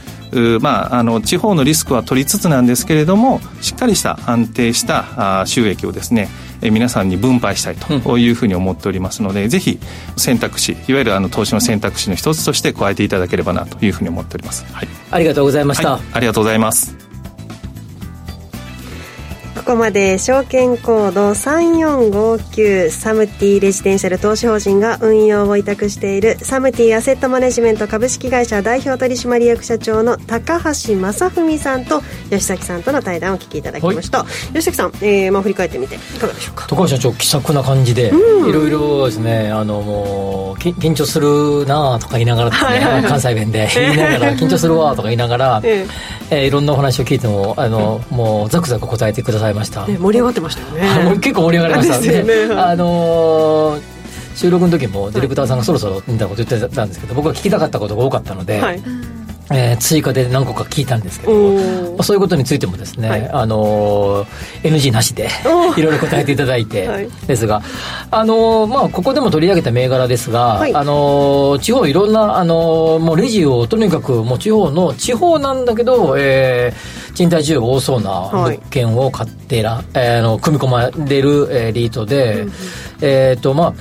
[0.61, 6.29] まあ、あの地方のリスクは取りつつなんですけれどもしっかりした安定したあ収益をですね
[6.63, 9.79] 皆さんに分配したいというふうに思っておりますので、うん、ぜひ
[10.17, 17.06] 選択肢いわゆるあの投資の選択肢の一つとして加えていただければなというふうに思っております、はい、ありがとうございました、はい、ありがとうございます
[19.67, 32.01] ここまで証券コード3459サムティレジデンシャル投資法人が運用を委託しているサムティアセットマネジメント株式会社代表取締役社長の高橋正文さんと
[32.31, 36.69] 吉崎さんとの対談をお聞きいただきました、はい、吉崎さん、えーまあ、振り返ってみていかがでしょうか？
[36.69, 38.13] 高橋社長気さくな感じで、
[38.49, 45.85] いろいろですねあのもう緊張するなとか言いながら、ねはいはいはい、関西弁で 言いながら緊張するわとか言いながら、え
[46.31, 46.43] え。
[46.43, 50.69] ー、いろんなお話を聞いてもあの、うん、もうザクザク答えてくださいました、ね、盛り上がってましたよ
[51.09, 51.19] ね。
[51.19, 52.01] 結構盛り上がりました。
[52.01, 53.83] ね、ね、あのー、
[54.37, 58.83] 収録の時もディレクターさんがそろそろみたいなこと言ってたんですけど僕は聞きたかったことが多かったので、はい
[59.51, 64.27] えー、追加で何個か聞いたんですけど、まあ、そういうことについてもですね、はい、あのー、
[64.63, 65.29] NG なしで
[65.77, 67.63] いろいろ答えていただいて、はい、ですが、
[68.11, 82.53] あのー、まあ、ここでも取り上げた銘柄ですが、はい、あの地方いろんな、あのもうレジをとにかくもう地方の地方なんだけど、えー、賃貸需要が多そうな物件を買ってら、えー、の組み込まれる、えー、リートで、うん、
[83.01, 83.75] えっ、とまあ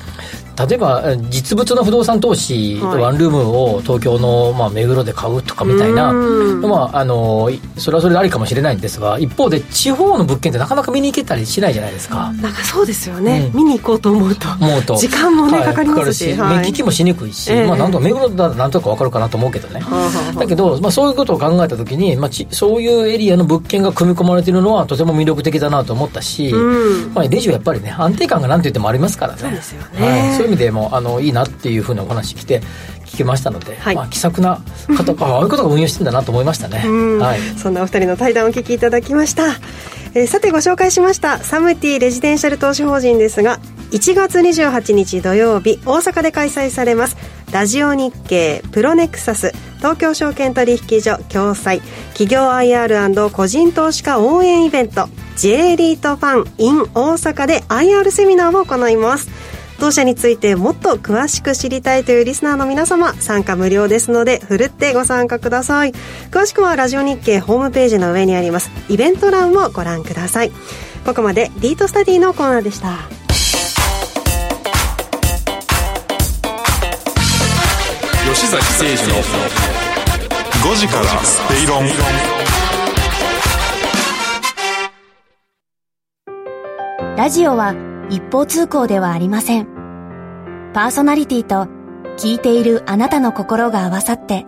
[0.57, 12.31] 例えば実物の不動産投資、はい、ワンルームを東京の、まあ、目黒で買うとかみたいな、まあ、あのそれはそれでありかもしれないんですが一方で地方の物件ってなかなか見に行けたりしないじゃないですか。
[12.33, 14.47] なんかそうですよね、うん、見に行こうと思うと。
[14.59, 14.95] 思うと。
[14.97, 19.81] 時間もね、はい、かかりますし、はい、目利きもしにくいし、えー、まあ、なんと目黒だとなんとか分かるかなと思うけどね、
[20.37, 26.53] だけど、まあ、そういうことを考えた時に、まあ、ちそういうエリアの物件が組み込まれているのはとても魅力的だなと思ったし、
[27.13, 29.39] まあ、レジはやっぱりね安定感がなんて言ってもありますからね。
[29.39, 32.61] そうですよね、はい、そういう意味でもあのいいなっていうふうなお話来て
[33.05, 34.61] 聞けましたので、はい、まあ、気さくな
[34.95, 36.79] 方 ああいう方が運用してんだなと思いましたね、
[37.19, 39.47] はい、そんなお二人の対談をお聞きいただきました、
[40.13, 41.39] えー、さてご紹介しました。
[41.39, 43.59] サムティレジデンシャル投資法人ですが
[43.91, 47.17] 1月28日土曜日大阪で開催されます
[47.51, 59.29] ラジオ日経プロネクサス東京証券取引所共催企業 IR& 個人投資家応援イベント J リートファン in 大阪で IR セミナーを行います
[59.79, 65.93] 当社についてもっと詳しく知りたいというリスナーの皆様参加無料ですのでふるってご参加ください。
[66.31, 68.71] 詳しくはラジオ日経ホームページの上にあります。
[68.89, 70.51] イベント欄をご覧ください。
[71.05, 72.97] ここまでリートスタディのコーナーでした。
[78.33, 79.15] 吉崎誠二の
[80.63, 81.85] 5時からスペイロン。
[87.15, 87.75] ラジオは
[88.09, 89.74] 一方通行ではありません。
[90.75, 91.69] パーソナリティと
[92.17, 94.45] 聞いているあなたの心が合わさって、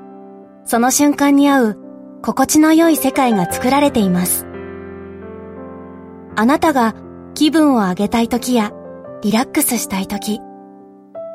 [0.66, 1.78] その瞬間に合う
[2.22, 4.46] 心地の良い世界が作られています。
[6.36, 6.96] あなたが
[7.34, 8.74] 気分を上げたい時や
[9.22, 10.42] リラックスしたい時、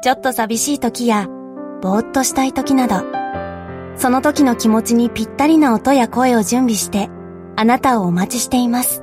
[0.03, 1.27] ちょっと寂しい時や
[1.81, 2.97] ぼーっとしたい時など、
[3.97, 7.09] その時の気持ちにぴったりな音や声を準備して
[7.57, 9.01] あなたをお待ちしています。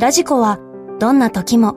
[0.00, 0.58] ラジコは
[0.98, 1.76] どんな時も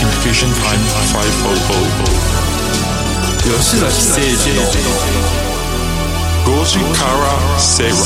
[0.00, 0.80] Accurate Communication Time
[1.12, 1.28] 500
[3.42, 4.62] 吉崎誠二の
[6.46, 7.96] 5時から正論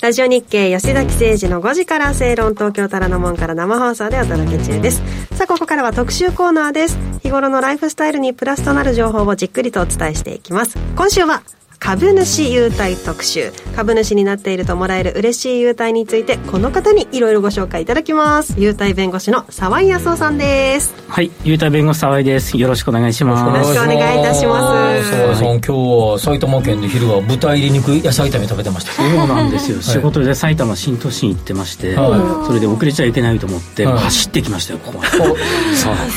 [0.00, 5.02] ラジオ日経吉崎誠二の5時から正論東京タラの門から生放送でお届け中です。
[5.36, 6.96] さあ、ここからは特集コーナーです。
[7.22, 10.78] 日頃のライフスタイルにプラスとなる情報をじっくりとお伝えしていきます。
[10.94, 11.42] 今週は
[11.78, 13.52] 株主優待特集。
[13.74, 18.54] 株主になっているともらえる嬉しい優待についてこの方にいろいろご紹介いただきます。
[18.58, 20.94] 優待弁護士の沢井康夫さんです。
[21.08, 22.56] はい優待弁護士沢井です。
[22.56, 23.44] よろしくお願いします。
[23.46, 25.10] よろしくお願いいたします。
[25.10, 28.92] 沢井さん今日は埼玉県で昼は豚入り肉野菜炒め食べてました。
[28.92, 35.04] そうなんですよ、仕事で埼玉新都心行ってまして、はい、それで遅れちゃいけないと思って、はい、走ってきましたよここま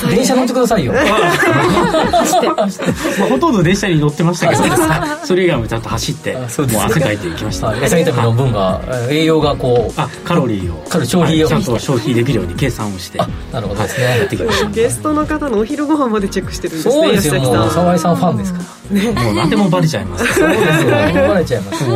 [0.10, 0.94] で電車乗ってくださいよ。
[1.00, 1.00] ま
[2.64, 4.62] あ、ほとんど電車に乗ってましたけど
[5.26, 7.72] それ以外もちゃんと走ってもう汗かいていきました。
[7.74, 10.80] 野菜炒めの分が栄養がこうあカロリーを。
[10.90, 13.18] カロ消費を、ちゃんと消費できるように計算をして
[13.52, 17.42] なるほどですね、やってきました ゲストの方のお昼ご飯までチェックしてるんですねそうですよ。
[17.42, 18.60] もう沢井さんファンですか
[18.94, 20.34] ら、ね、もう何でもバレちゃいます。
[20.34, 20.92] そうですよ。
[20.92, 21.86] バレちゃいます。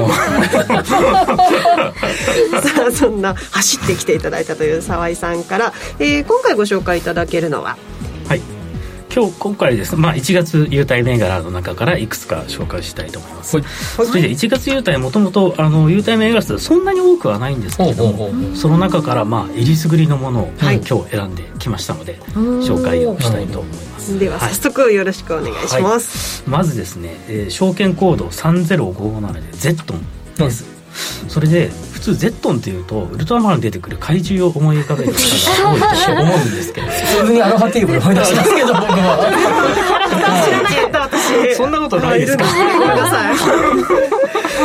[2.74, 7.93] さあそんな走ってきていただいたという沢井さんから、えー、今回ご紹介いただけるのははい
[9.16, 13.66] 今日今回ですね、まあ、1月優待銘柄の中からいくつか紹介したいと思います、はい、
[14.07, 15.53] それで1月優待もともと
[15.88, 24.20] 優待銘柄数そんなに多くはないんですけれどもその中からまあえりすぐりのものを今日選んできましたので、紹介をしたいと思います。
[24.20, 30.03] では早速よろしくお願いします、はい、まずですね、えー、証券コード3057でゼットン
[30.36, 30.66] です、
[31.30, 31.70] それで
[32.04, 35.82] 通ゼットンっていうとウルトラマンに出てくる怪獣を思い浮かべる方が多い
[36.18, 36.88] と思うんですけど。
[36.93, 39.32] 普通にアロハテーブル思い出しま すけど僕は
[41.56, 42.38] そんなことないです。
[42.38, 43.34] かごめんなさい。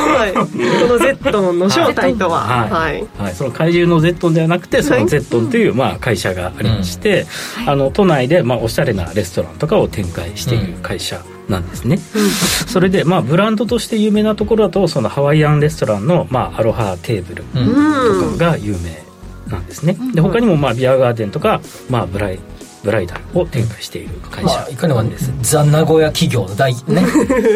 [0.09, 7.26] はい、このゼットンの正体とは、はい、はい、その怪獣のゼットンではなくてそのゼットンという、まあ、会社がありまして、
[7.66, 12.30] あの都内で、まあ、おしゃれなレストランとかを展開している会社なんですね、うん、
[12.68, 19.09] それで、まあ、ブランドとして有名なところだとそのハワイアンレストランの、まあ、アロハテーブルとかが有名
[19.49, 22.38] なんですね、で他にも、まあ、ビアガーデンとか、まあ、ブライ
[22.84, 25.32] ブライダルを展開している会社、まあ、いかにもです。
[25.42, 26.80] ザ・名古屋企業の大、ね、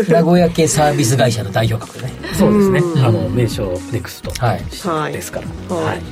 [0.09, 2.13] 名古屋系サービス会社の代表格ね。
[2.33, 6.03] そうですね、あの名称ネクストですから、はい、はい、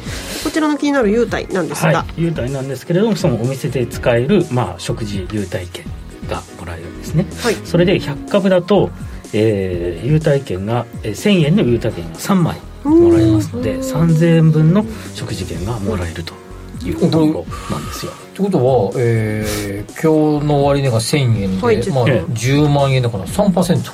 [0.44, 5.84] こちらの気になる優待なんですが、はい、優待なんですけれどもそのお店で使える、まあ、食事優待券
[6.30, 8.90] がもらえるんですね、はい、それで100株だと、
[9.34, 16.34] えー、優待券が、えー、1000円の優待券が3枚もらえますので3000円分の食事券がもらえると
[16.84, 18.12] いうところなんですよ。
[18.34, 23.92] ということは、えー、今日の終値が1000円で、はい、まあ、10万円だから3%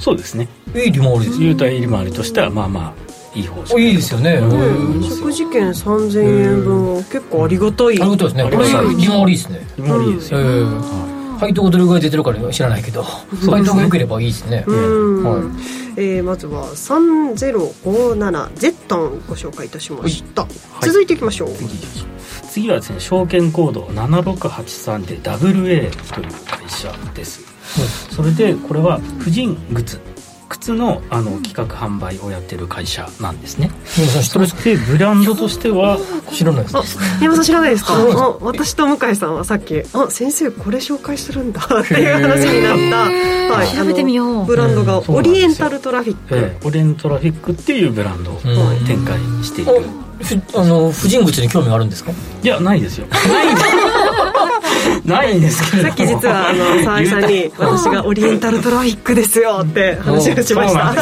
[0.00, 0.48] そうですね。
[0.74, 3.80] いい利回りです優待利回りとしてはまあまあいい方式。
[3.80, 7.86] いいですよね、うん、食事券3000円分は結構ありがたい。
[7.86, 8.44] ありがたいですね。
[8.44, 8.56] これ
[8.96, 9.66] 利回りですね。
[9.78, 15.52] 利回りですよ、うん配当がどれぐらい出てるか知らないけど、配当が良ければいいですね、は
[15.96, 16.00] い。
[16.00, 21.48] えー、まずは3057ゼットンご紹介いたしました、はい、続いていきましょう。
[22.50, 27.42] 次はですね証券コード7683で WA という会社です、
[28.10, 30.00] それでこれは婦人靴
[30.48, 33.70] 靴のあの企画販売をやってる会社なんですね。
[33.86, 35.98] そしてブランドとしては
[36.32, 36.98] 知らないです。
[37.20, 37.94] 山さん知らないですか？
[38.40, 42.76] 私と向井さんはさっきあ先生これ紹介するんだっていう話になっ
[43.48, 46.16] たはい調べてみようブランドがオリエンタルトラフィッ
[46.60, 46.66] ク。
[46.66, 48.40] オリエントラフィックっていうブランドを
[48.86, 49.72] 展開している。
[50.54, 52.10] あの婦人靴に興味があるんですか？
[52.42, 53.06] いやないですよ。
[53.08, 53.66] ないんです。
[55.04, 60.94] ないんですけどさっき実はあの 沢井さんに私がオリエンタルトラフィックですよって話をしました。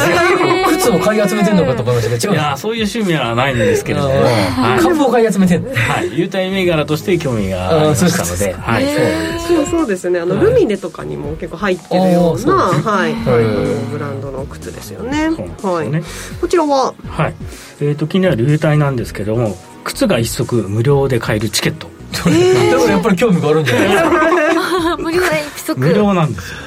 [0.69, 5.71] 靴を買い集めてんのかと思いましたけど違ういやそういう趣味はないんですけれども、はい、株を買い集めてんの。
[5.71, 6.19] はい。
[6.19, 8.53] 優待銘柄として興味がありましたので。
[8.53, 8.85] はい。
[9.47, 10.21] そうそうですね。
[10.21, 13.15] あの、ルミネとかにも結構入ってるようなはい、
[13.91, 15.31] ブランドの靴ですよね。
[15.63, 16.03] はい。
[16.41, 16.95] こちらは？
[17.09, 17.35] はい。
[17.81, 23.89] えっ、と気になる優待なんですけども靴が一足無料で買えるチケットだからやっぱり興味があるんじゃない？
[23.89, 26.59] ですか無料で一足無料なんですよ。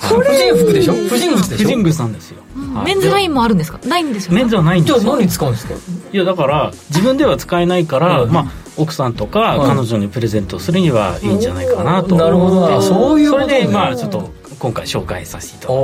[0.00, 0.94] 婦人服でしょ？
[0.94, 1.64] 婦人靴でしょ？
[1.68, 2.42] 婦人靴なんですよ。
[2.84, 3.78] メンズラインもあるんですか？
[3.86, 5.74] ないんですよメンズはないんですじゃあ何に使うんですか？
[6.12, 12.16] いやだから自分では使えないから、まあ奥さんとか彼女にプレゼントするにはいいんじゃないかなと。
[12.16, 12.80] なるほど。
[12.80, 15.74] そういうそれでまあちょっと今回紹介させていただき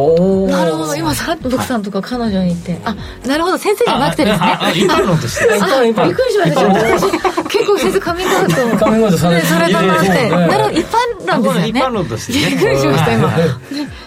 [0.53, 0.95] なるほど。
[0.95, 2.47] 今さっき奥さんとか彼女に。
[2.47, 2.95] 言って、あ
[3.27, 3.59] なるほど。
[3.59, 4.47] 先生じゃなくてですね。
[4.75, 5.49] 一般論として。
[5.51, 6.63] あびっくりしました。
[6.69, 7.11] 私
[7.49, 8.55] 結構先生カミングアウト。
[8.77, 10.31] カミングアウトされたなって。
[10.31, 10.79] なるほど。
[10.79, 11.69] 一般論ですよね。
[11.69, 13.33] 一般論としてびっくりしました今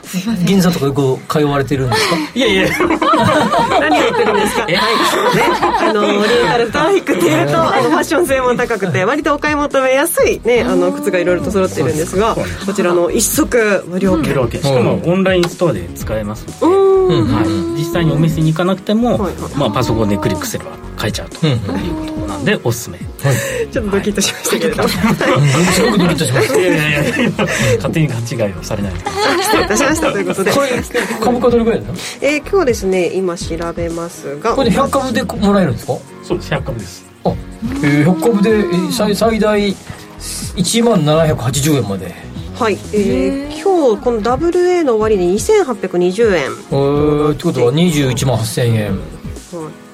[0.09, 0.45] すいません。
[0.45, 2.15] 銀座とかよく通われてるんですか？
[2.35, 2.67] いやいや。
[3.79, 4.63] 何言ってるんですか？
[4.63, 4.79] はいね。
[5.89, 12.35] あのリーガルトラフィックっていうとあのファッション性も高くて割とお買い求めやすいねあの靴がいろいろと揃ってるんですが
[12.65, 14.29] こちらの一足無料券。
[14.61, 16.69] しかもオンラインストアで使えますの
[17.09, 19.17] で、はい、実際にお店に行かなくても、
[19.55, 26.57] まあ、パソコンでクリックすれば買えちゃうということなんでおすすめ、ちょっとドキッとしましたけれども、すごくドキッとしました。
[26.59, 26.63] い。
[26.63, 27.31] やいやいや。
[27.77, 28.93] 勝手に勘違いをされない。
[29.41, 30.11] 失礼いたしました。
[30.11, 30.69] ということでこれ
[31.21, 31.93] 株価どれぐらいなの？
[32.21, 34.53] えー、今日ですね今調べますが。
[34.53, 35.93] これで100株でもらえるんですか？
[36.23, 37.05] そうです100株です。
[37.23, 42.13] あ、えー、100株で最最大1万780円まで。
[42.59, 46.43] はい、えー、今日この WA の終わりに2820円。
[46.43, 48.99] えー、ってことは21万8000円、はい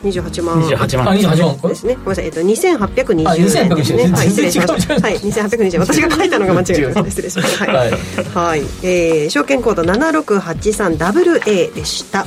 [0.09, 0.61] 28万。
[0.61, 1.09] 28万。
[1.09, 1.95] あ28万ですね。
[1.95, 4.07] ごめんなさい、えっと、2820円ですね。
[4.07, 4.27] はい。
[4.29, 4.93] 失礼しました。
[4.93, 5.17] はい。
[5.17, 5.79] 2820円。
[5.79, 7.65] 私が書いたのが間違いました失礼しました。
[7.65, 8.59] はい、はい。
[8.83, 12.25] えー、証券コード 7683WA でした。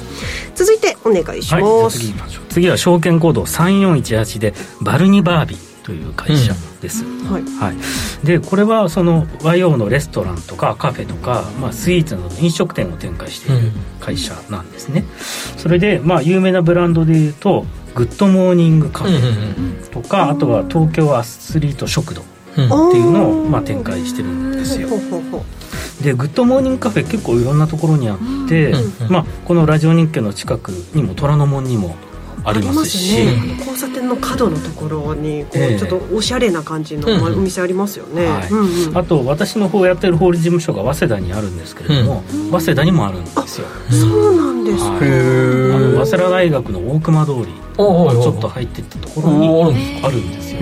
[0.58, 2.14] 続いてお願いします、はい、次
[2.48, 15.06] 次は証券コード3418でバルニバービーという会社です、うん、はい、はい、でこれはその和洋のレストランとかカフェとか、まあ、スイーツなどの飲食店を展開している会社なんですね、
[15.54, 17.64] うん、それで、まあ、有名なブランドでいうと
[17.94, 22.24] グッドモーニングカフェとか、うん、あとは東京アスリート食堂っ
[22.54, 22.64] てい
[23.00, 24.90] うのを、まあ、展開してるんですよ、
[26.02, 28.74] でグッドモーニングカフェ結構いろんなところにあって、
[29.08, 31.96] まあ、このラジオ日経の近くにも虎ノ門にも
[32.48, 38.28] ありますし、ね、交差点の角のところにこう、ちょっとおしゃれな感じのお店ありますよね、
[38.94, 43.66] あと私の方やってる法律事務所が早稲田にあるんですけれども、早稲田にもあるんですよ。
[43.90, 47.46] そうなんですか、あの早稲田大学の大隈通り
[47.78, 50.60] ちょっと入っていったところにあるんですよ。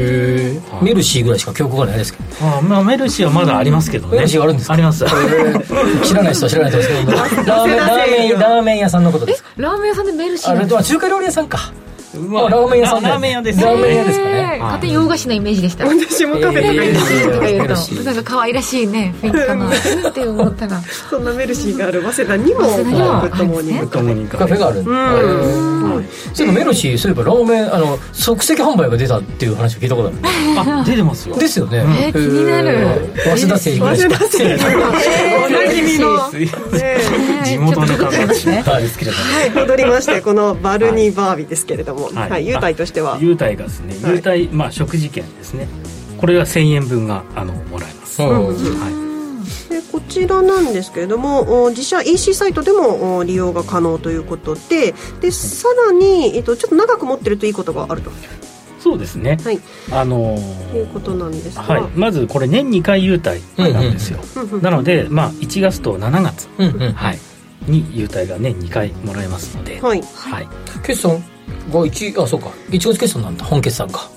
[0.83, 4.17] メルシーぐらいしか記憶がないですけどあ、まあ、メルシーはまだありますけどね。
[4.17, 5.05] メルシーあるんですあります。
[6.05, 7.13] 知らない人は知らない人ですけど。
[7.13, 11.73] ラーメンラーメンラーメン屋さんのことですラーメン屋さんでメルシーあれは中華料理屋さんか
[12.21, 14.59] まあ、ラーメン屋さんラーメン屋ですラーメン屋ですかね。
[14.61, 15.85] 勝手に洋菓子のイメージでした。
[15.87, 20.81] 私もカフェとか行ってとか言うとなんか可愛らしいね雰囲気かなって思ったら。
[20.81, 22.03] そんなメルシーがある。
[22.03, 24.37] 早稲田にもグッドモーニング。
[24.37, 30.17] カフェがあるうんそういえばメルシーそういえばラーメンあの即席版が出たっていう話を聞いたことある。
[30.81, 31.37] あ出てますよ。
[31.37, 31.85] ですよね。
[32.09, 32.87] え気になる。
[33.25, 36.31] 早稲田生早稲田生おなじみの。
[37.45, 38.63] 地元の方ですね。
[38.63, 38.87] はい
[39.55, 42.47] 戻りましてこのバルニーバービーですけれどもはい。
[42.47, 43.19] 優待としては。
[43.21, 45.69] 優待がですね優待、まあ食事券ですね。
[46.19, 49.07] これが1000円分があのもらえます、はい。
[49.69, 58.11] でこちらなんですけれども自社 EC サイトでも利用が可能ということででさらに、えっと、ちょっと長く持ってるといいことがあると。
[58.81, 59.59] そうですね、はい、
[59.91, 67.19] あのー、いうことなんですが、はい、まずこれ年2回優待なんですよ、うんうん、なので、まあ、1月と7月、うんうん、はい、
[67.67, 70.03] に優待が年2回もらえますので、はい。
[70.03, 70.49] はい、
[70.85, 71.21] 決算
[71.73, 72.49] が1あそうか。
[72.71, 73.45] 1月決算なんだ。
[73.45, 74.11] 本決算か。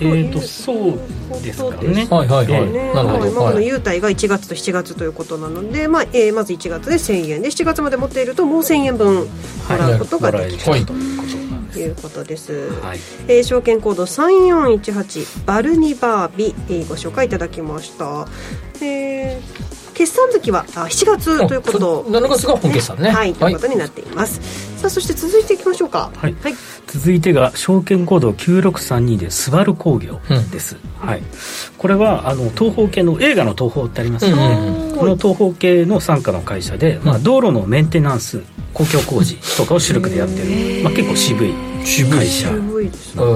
[0.00, 2.06] えーとそうですかね。
[2.10, 9.28] はいはいはい、ね、なるほど、まあ、この優待が1月と7月ということなので、まあえー、まず1月で1000円で7月まで持っているともう1000円分も
[9.68, 10.94] らうことができる、はい、と
[11.78, 12.98] いうことです、はい。
[13.28, 18.26] えー、証券コード3418バルニバービ、えー、ご紹介いただきました、
[18.82, 22.04] えー決算月はあ7月ということ。
[22.04, 24.40] 7月が本決算ね、はい、ということになっています、
[24.78, 26.10] さあそして続いていきましょうか。
[26.16, 26.54] はい、はい、
[26.86, 30.18] 続いてが証券コード9632でスバル工業
[30.50, 31.22] です、うん、はい。
[31.76, 38.42] これはあの東方系の映画の東方ってありますよね、この東方系の傘下の会社で、まあ、道路のメンテナンス
[38.72, 41.52] 公共工事とかを主力でやってる、まあ、結構渋い
[42.10, 43.26] 会社なんですよ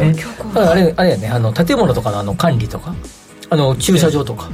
[0.00, 0.14] ね。
[0.54, 1.28] あれあれやね。
[1.28, 2.94] あの建物とかのあの管理とか。
[3.50, 4.50] あの駐車場とか、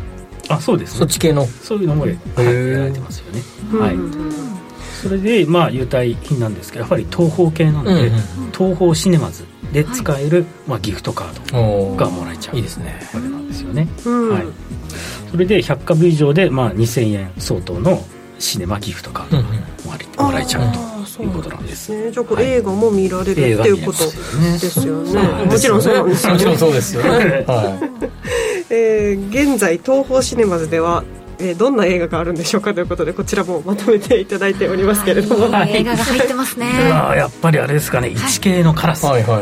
[0.51, 1.47] あそうです、ね、そっち系の？
[1.47, 2.19] そういうのも、はい、や
[2.79, 3.43] られてますよね、
[3.79, 3.97] はい。
[5.03, 8.21] それでまあ優待品なんですけどやっぱり東宝系なので、うんうん、
[8.53, 12.57] 東宝シネマズで使える、はい、まあ、ギフトカードがもらえちゃう。
[12.57, 13.01] いいですね。
[13.15, 18.03] わけなんですよね、はい、それで100株以上で、まあ、2000円相当の
[18.41, 20.73] シネマギフトカードがもらえちゃう
[21.07, 24.11] ということなんです、ね、じゃあこれ映画も見られる、っていうことで
[24.59, 25.45] すよね。
[25.45, 28.40] もちろんそうなんですよ、ね、もちろんそうですよね、 はい
[28.71, 31.05] えー、現在東宝シネマズでは
[31.41, 36.67] えー、どんな映画があるんでしょうかということでこちらもまとめていただいておりますけれども、はい、映画が入ってますね。
[37.17, 38.09] やっぱりあれですかね。
[38.09, 39.39] 1のカラスですか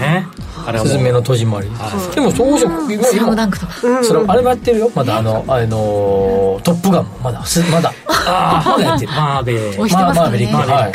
[0.00, 0.26] ね、
[0.66, 1.68] あれスズメの戸締まり、
[2.14, 3.72] でも装飾今スラムダンクとか、
[4.02, 4.90] それあれもやってるよ。
[4.94, 7.10] まだあの、あのトップガンも。
[7.22, 7.92] まだまだ。
[8.26, 9.12] ああまだやってる。
[9.12, 9.78] マーベリック。
[9.78, 10.92] マーベリック、はい、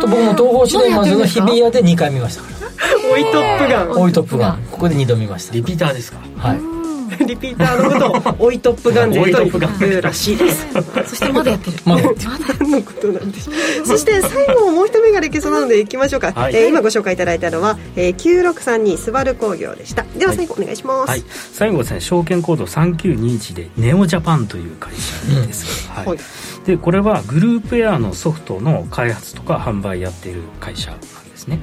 [0.00, 2.42] 僕も東宝シネマズの日比谷で2回見ました。
[2.42, 3.90] から追いトップガン。
[3.90, 4.58] 追いトップガン。
[4.70, 5.54] ここで2度見ました。
[5.54, 6.18] リピーターですか？
[6.38, 6.75] はい
[7.26, 10.66] リピーターのことを追いトップガン勢というらしいです。
[11.06, 11.76] そしてまだやってる。
[11.84, 12.02] まだ。
[12.02, 12.30] やってる。
[12.58, 20.04] 何のことなんでしょうそして最後もう一銘柄ができそうなのでいきましょうか、はい、えー、今ご紹介いただいたのは、えー、9632スバル興業でした。
[20.16, 26.18] では最後お願いします、はい、最後ですね証券コード3921でネオジャパンという会社です、うん、はい、
[26.66, 31.58] でこれはグループウェアのソフトの開発とか販売やっている会社なんですね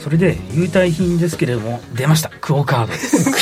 [0.00, 2.30] それで優待品ですけれども出ました。
[2.40, 2.92] クオカード。
[2.92, 3.36] ですご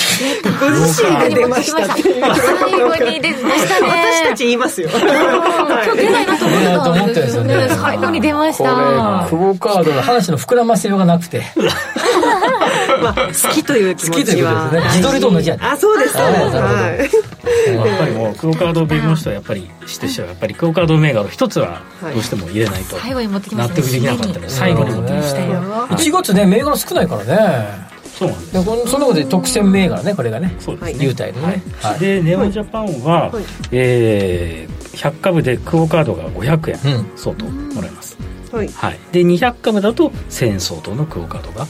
[0.71, 4.89] 自出ました最後に出ましたね私たち言いますよ。
[4.93, 7.69] 今日出ないなと思ってるんですよね。
[7.71, 9.27] 最後に出ました。
[9.29, 11.45] クオカードの話の膨らませようがなくて。
[13.03, 14.69] まあ好きという気持ちは。
[14.91, 16.57] 自撮りと同じやあそうですそうです。
[16.57, 17.28] はい
[17.67, 22.97] やっぱりもうクオカード弁護士とやっぱりしてしはやっぱりクオカード銘柄一つはどうしても入れないと。
[22.97, 25.45] 納得できなかったので最後に持ってきました。
[25.45, 27.89] よ1月ね銘柄少ないからね。
[28.19, 28.53] そうなんです。
[28.91, 31.05] そのことで特選銘柄ねこれがねそうですね。
[31.05, 38.17] 優待のね、はい、でネオジャパンは、はい、えー、100株でクオカードが500円相当もらえます、
[38.51, 41.67] はい、はい、で200株だと1000円相当のクオカードが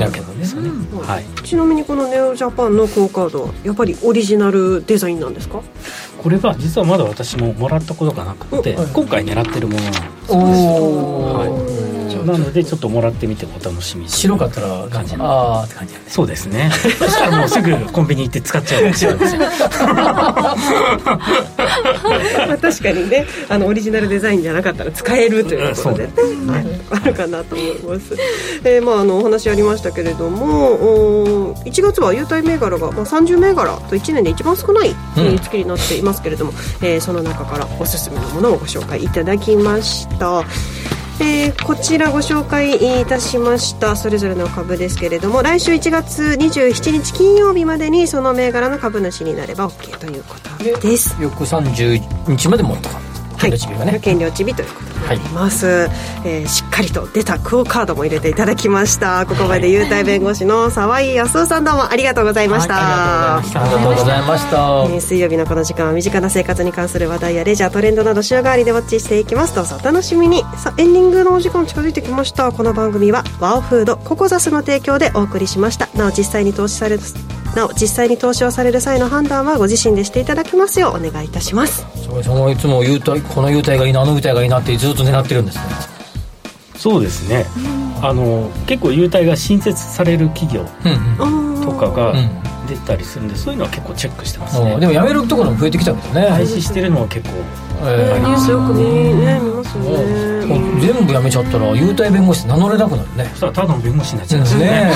[0.00, 0.70] なんですよね、
[1.02, 5.62] はい、ちなみにこのネオジャパンのクオカードはやっぱりオリジナルデザインなんですか？
[6.22, 11.90] これは実はまだ私ももらったことがなくて、今回狙ってるものなんです。
[12.24, 16.70] なのでちょっともらってみてもお楽しみ白かったら感じああって感じ、そうですね。
[16.70, 19.40] そしたらもうすぐコンビニ行って使っちゃうかもしれません。
[22.48, 28.16] まあ確かにねあのオリジナルデザインじゃなかったら使えるというところで、うんはい、あるかなと思います、
[28.64, 34.94] えー、まああのお話ありましたけれどもお1月は優待銘柄が、まあ、30銘柄と1年で一番少ない
[35.42, 36.52] 月になっていますますけれども、
[36.82, 40.44] えー、その中からおすすめのものをご紹介いただきました。
[41.22, 43.94] えー、こちらご紹介いたしました。
[43.94, 51.14] それぞれの株ですけれども来週1月27日金曜日までにその銘柄の株主になれば OK ということです。
[51.20, 53.09] 翌31日まで持ったか
[53.48, 53.98] がね。
[54.00, 55.88] 権利落ち日ということになります、はい、
[56.24, 59.24] えー、しっかりと出たクオカードも入れていただきました。
[59.26, 69.54] ここまで優待弁護士の沢井康夫さんどうもありがとうございました、はい、ありがとうございました、えー、水曜日のこの時間は身近な生活に関する話題やレジャートレンドなど週替わりでウォッチしていきます。
[69.54, 70.42] どうぞお楽しみに。
[70.56, 72.52] さあエンディングのお時間近づいてきました。
[72.52, 75.88] この番組はワオフードココザスの提供でお送りしました。
[75.94, 77.02] なお実際に投資される
[77.54, 81.84] なお実際に投資をされる際の判断はご自身でしていただきますようお願いいたします。
[82.22, 85.64] そのいつも優待この優待がいいなあの優待がいいなってずっと狙ってるんですね。
[86.76, 87.44] そうですね、
[88.00, 90.64] あの結構優待が新設される企業
[91.62, 92.14] とかが
[92.66, 94.80] 出たりするんで、そういうのは結構チェックしてますね。
[94.80, 96.26] でもやめるところも増えてきたけどね。
[96.30, 97.36] 廃止してるのは結構
[97.82, 100.30] えー、ニュースよく見,、ね、見ますね。
[100.80, 103.24] 全部やめちゃったら優待弁護士名乗れなくなるね。
[103.34, 104.90] そしたらただの弁護士になっちゃうんですね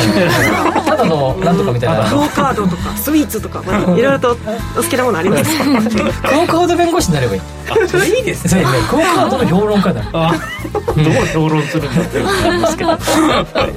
[0.86, 2.04] ただのなんとかみたいな。
[2.10, 4.36] クオカードとかスイーツとか、まあ、 いろいろと
[4.76, 5.58] お好きなものあります。
[5.58, 5.64] か
[6.28, 7.40] クオカード弁護士になればいい。
[7.66, 8.64] あいいですね。
[8.90, 10.02] クオカードの評論家だ。
[10.12, 13.00] どう評論するんだって思いますけど、はい、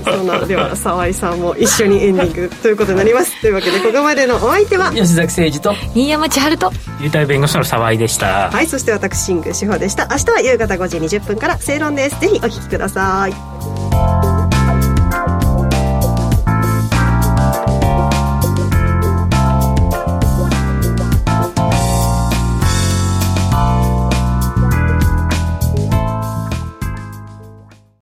[0.04, 3.42] そんなでは沢井さんも一緒にエンディングということになります。
[3.42, 6.72] というわけでここまでのお相手は吉崎誠二と新山千春と。
[7.00, 8.50] 優待弁護士の沢井でした。
[8.50, 10.08] はいそして私シング志保でした。
[10.10, 12.20] 明日は夕方5時20分から正論です。
[12.20, 14.07] ぜひお聞きください。